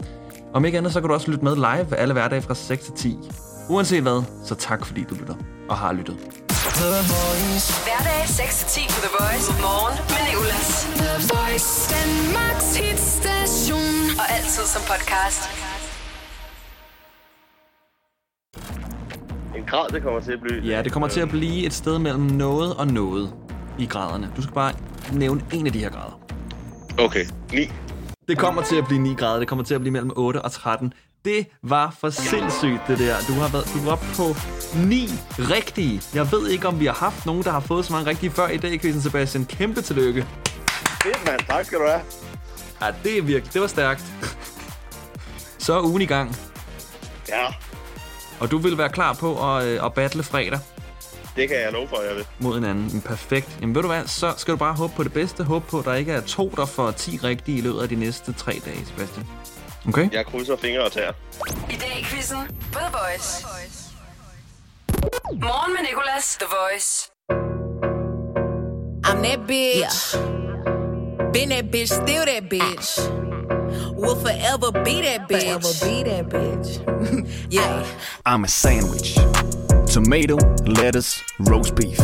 Om 0.54 0.64
ikke 0.64 0.78
andet, 0.78 0.92
så 0.92 1.00
kan 1.00 1.09
du 1.09 1.14
også 1.14 1.30
lytte 1.30 1.44
med 1.44 1.56
live 1.56 1.97
alle 1.97 2.12
hverdage 2.12 2.42
fra 2.42 2.54
6 2.54 2.85
til 2.85 2.94
10. 2.94 3.18
Uanset 3.68 4.02
hvad, 4.02 4.23
så 4.44 4.54
tak 4.54 4.87
fordi 4.87 5.04
du 5.11 5.14
lytter 5.14 5.35
og 5.68 5.76
har 5.76 5.92
lyttet. 5.92 6.16
Hverdag 7.85 8.25
6-10 8.25 8.94
på 8.94 9.00
The 9.00 9.11
Voice. 9.21 9.52
Morgen 9.62 9.99
med 10.09 10.33
Nicolas. 10.33 10.84
Altid 14.54 14.66
som 14.66 14.82
podcast. 14.82 15.42
En 19.57 19.64
grad, 19.66 19.88
det 19.88 20.02
kommer 20.02 20.20
til 20.20 20.33
at 20.33 20.40
blive. 20.40 20.62
Ja, 20.62 20.83
det 20.83 20.92
kommer 20.92 21.09
til 21.09 21.20
at 21.20 21.29
blive 21.29 21.66
et 21.66 21.72
sted 21.72 21.98
mellem 21.98 22.22
noget 22.22 22.76
og 22.76 22.87
noget 22.87 23.35
i 23.79 23.87
graderne. 23.87 24.33
Du 24.37 24.42
skal 24.42 24.55
bare 24.55 24.72
nævne 25.12 25.44
en 25.52 25.66
af 25.66 25.72
de 25.72 25.79
her 25.79 25.90
grader. 25.90 26.20
Okay, 26.98 27.24
9. 27.52 27.72
Det 28.29 28.38
kommer 28.38 28.62
til 28.62 28.76
at 28.76 28.85
blive 28.87 29.00
9 29.00 29.14
grader. 29.14 29.38
Det 29.38 29.48
kommer 29.48 29.64
til 29.64 29.74
at 29.74 29.81
blive 29.81 29.92
mellem 29.92 30.11
8 30.16 30.42
og 30.42 30.52
13. 30.52 30.92
Det 31.24 31.46
var 31.62 31.96
for 32.00 32.11
sindssygt, 32.11 32.81
det 32.88 32.98
der. 32.98 33.16
Du 33.29 33.33
har 33.33 33.48
været, 33.52 33.66
du 33.74 33.90
var 33.90 33.96
på 33.96 34.26
9 34.88 35.09
rigtige. 35.38 36.02
Jeg 36.14 36.33
ved 36.33 36.48
ikke, 36.48 36.68
om 36.68 36.81
vi 36.81 36.87
har 36.87 36.94
haft 36.94 37.26
nogen, 37.26 37.42
der 37.42 37.50
har 37.50 37.61
fået 37.61 37.85
så 37.85 37.92
mange 37.92 38.11
rigtige 38.11 38.31
før 38.31 38.48
i 38.48 38.57
dag, 38.57 38.81
Quizzen 38.81 39.02
Sebastian. 39.02 39.44
Kæmpe 39.44 39.83
tillykke. 39.83 40.26
Fedt, 41.02 41.26
mand. 41.26 41.40
Tak 41.40 41.64
skal 41.64 41.79
du 41.79 41.85
have. 41.87 42.00
Ja, 42.85 42.94
det 43.05 43.18
er 43.18 43.23
virkelig. 43.23 43.53
Det 43.55 43.61
var 43.61 43.66
stærkt. 43.66 44.03
Så 45.59 45.75
er 45.79 45.83
ugen 45.83 46.03
i 46.03 46.07
gang. 46.07 46.37
Ja, 47.29 47.47
Og 48.40 48.51
du 48.51 48.59
vil 48.59 48.79
være 48.79 48.88
klar 48.88 49.12
på 49.12 49.57
at, 49.57 49.64
øh, 49.64 49.85
at 49.87 49.94
battle 49.94 50.23
fredag 50.23 50.59
det 51.37 51.49
kan 51.49 51.61
jeg 51.61 51.73
love 51.73 51.88
for, 51.88 52.01
jeg 52.03 52.16
vil. 52.16 52.27
mod 52.38 52.55
hinanden. 52.55 52.88
Men 52.92 53.01
perfekt. 53.03 53.59
Jamen 53.61 53.75
ved 53.75 53.83
du 53.83 53.88
hvad, 53.88 54.07
så 54.07 54.35
skal 54.37 54.53
du 54.53 54.57
bare 54.59 54.75
håbe 54.75 54.92
på 54.97 55.03
det 55.05 55.12
bedste. 55.12 55.44
Håbe 55.44 55.66
på, 55.70 55.79
at 55.79 55.85
der 55.85 55.94
ikke 55.94 56.12
er 56.12 56.20
to, 56.20 56.53
der 56.57 56.66
får 56.66 56.90
10 56.90 57.16
rigtige 57.25 57.59
i 57.59 57.61
løbet 57.61 57.83
af 57.83 57.88
de 57.88 57.94
næste 57.94 58.33
tre 58.33 58.61
dage, 58.64 58.87
Sebastian. 58.87 59.27
Okay? 59.88 60.09
Jeg 60.12 60.27
krydser 60.27 60.57
fingre 60.57 60.85
og 60.85 60.92
tæer. 60.92 61.12
I 61.70 61.77
dag 61.77 61.99
i 62.01 62.05
quizzen 62.05 62.38
The 62.73 62.87
Voice. 62.92 63.47
Morgen 65.33 65.73
med 65.73 65.83
Nicolas, 65.90 66.37
The 66.40 66.47
Voice. 66.61 67.11
I'm 69.07 69.25
that 69.25 69.40
bitch. 69.47 70.16
Been 71.35 71.49
that 71.49 71.73
bitch, 71.73 71.88
still 71.88 72.25
that 72.27 72.49
bitch. 72.49 72.87
Will 73.97 74.14
forever 74.14 74.70
be 74.85 75.03
that 75.03 75.29
bitch. 75.29 75.42
Forever 75.42 75.73
be 75.85 76.09
that 76.09 76.29
bitch. 76.29 77.51
yeah. 77.51 77.85
I'm 78.25 78.44
a 78.44 78.49
sandwich. 78.49 79.16
Tomato, 79.92 80.37
lettuce, 80.64 81.20
roast 81.40 81.75
beef. 81.75 81.99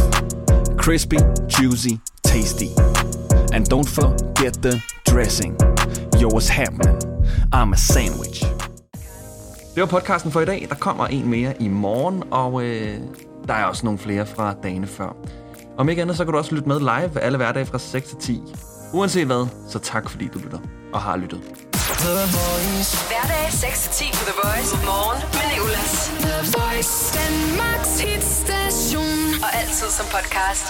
Crispy, 0.77 1.19
juicy, 1.47 2.01
tasty. 2.25 2.71
And 3.53 3.69
don't 3.69 3.88
forget 3.88 4.55
the 4.62 4.83
dressing. 5.05 5.57
Yo, 6.19 6.29
what's 6.29 6.49
happening? 6.49 6.99
I'm 7.53 7.73
a 7.73 7.77
sandwich. 7.77 8.45
Det 9.75 9.81
var 9.81 9.87
podcasten 9.87 10.33
for 10.33 10.40
i 10.40 10.45
dag. 10.45 10.66
Der 10.69 10.75
kommer 10.75 11.07
en 11.07 11.31
mere 11.31 11.62
i 11.62 11.69
morgen, 11.69 12.23
og 12.31 12.62
øh, 12.64 12.99
der 13.49 13.55
er 13.55 13.64
også 13.64 13.87
nogle 13.87 13.99
flere 13.99 14.27
fra 14.27 14.55
dagene 14.62 14.87
før. 14.87 15.16
Om 15.79 15.88
ikke 15.88 16.03
andet, 16.03 16.16
så 16.16 16.25
kan 16.25 16.33
du 16.33 16.38
også 16.38 16.55
lytte 16.55 16.69
med 16.69 16.81
live 16.81 17.21
alle 17.21 17.37
hverdage 17.37 17.66
fra 17.66 17.79
6 17.79 18.09
til 18.09 18.19
10. 18.19 18.43
Uanset 18.92 19.26
hvad, 19.26 19.46
så 19.68 19.79
tak 19.79 20.11
fordi 20.11 20.29
du 20.35 20.38
lytter 20.38 20.59
og 20.92 21.00
har 21.03 21.16
lyttet. 21.16 21.40
Hverdag 23.11 23.46
6-10 23.48 24.18
på 24.18 24.24
The 24.31 24.37
Voice. 24.42 24.70
Morgen 24.90 25.20
med 25.37 25.46
Nicolas. 25.53 25.94
The 26.26 26.37
Voice. 26.57 26.94
Danmarks 27.18 28.00
hitstation. 28.00 29.20
Og 29.44 29.50
altid 29.61 29.88
som 29.98 30.07
podcast. 30.16 30.66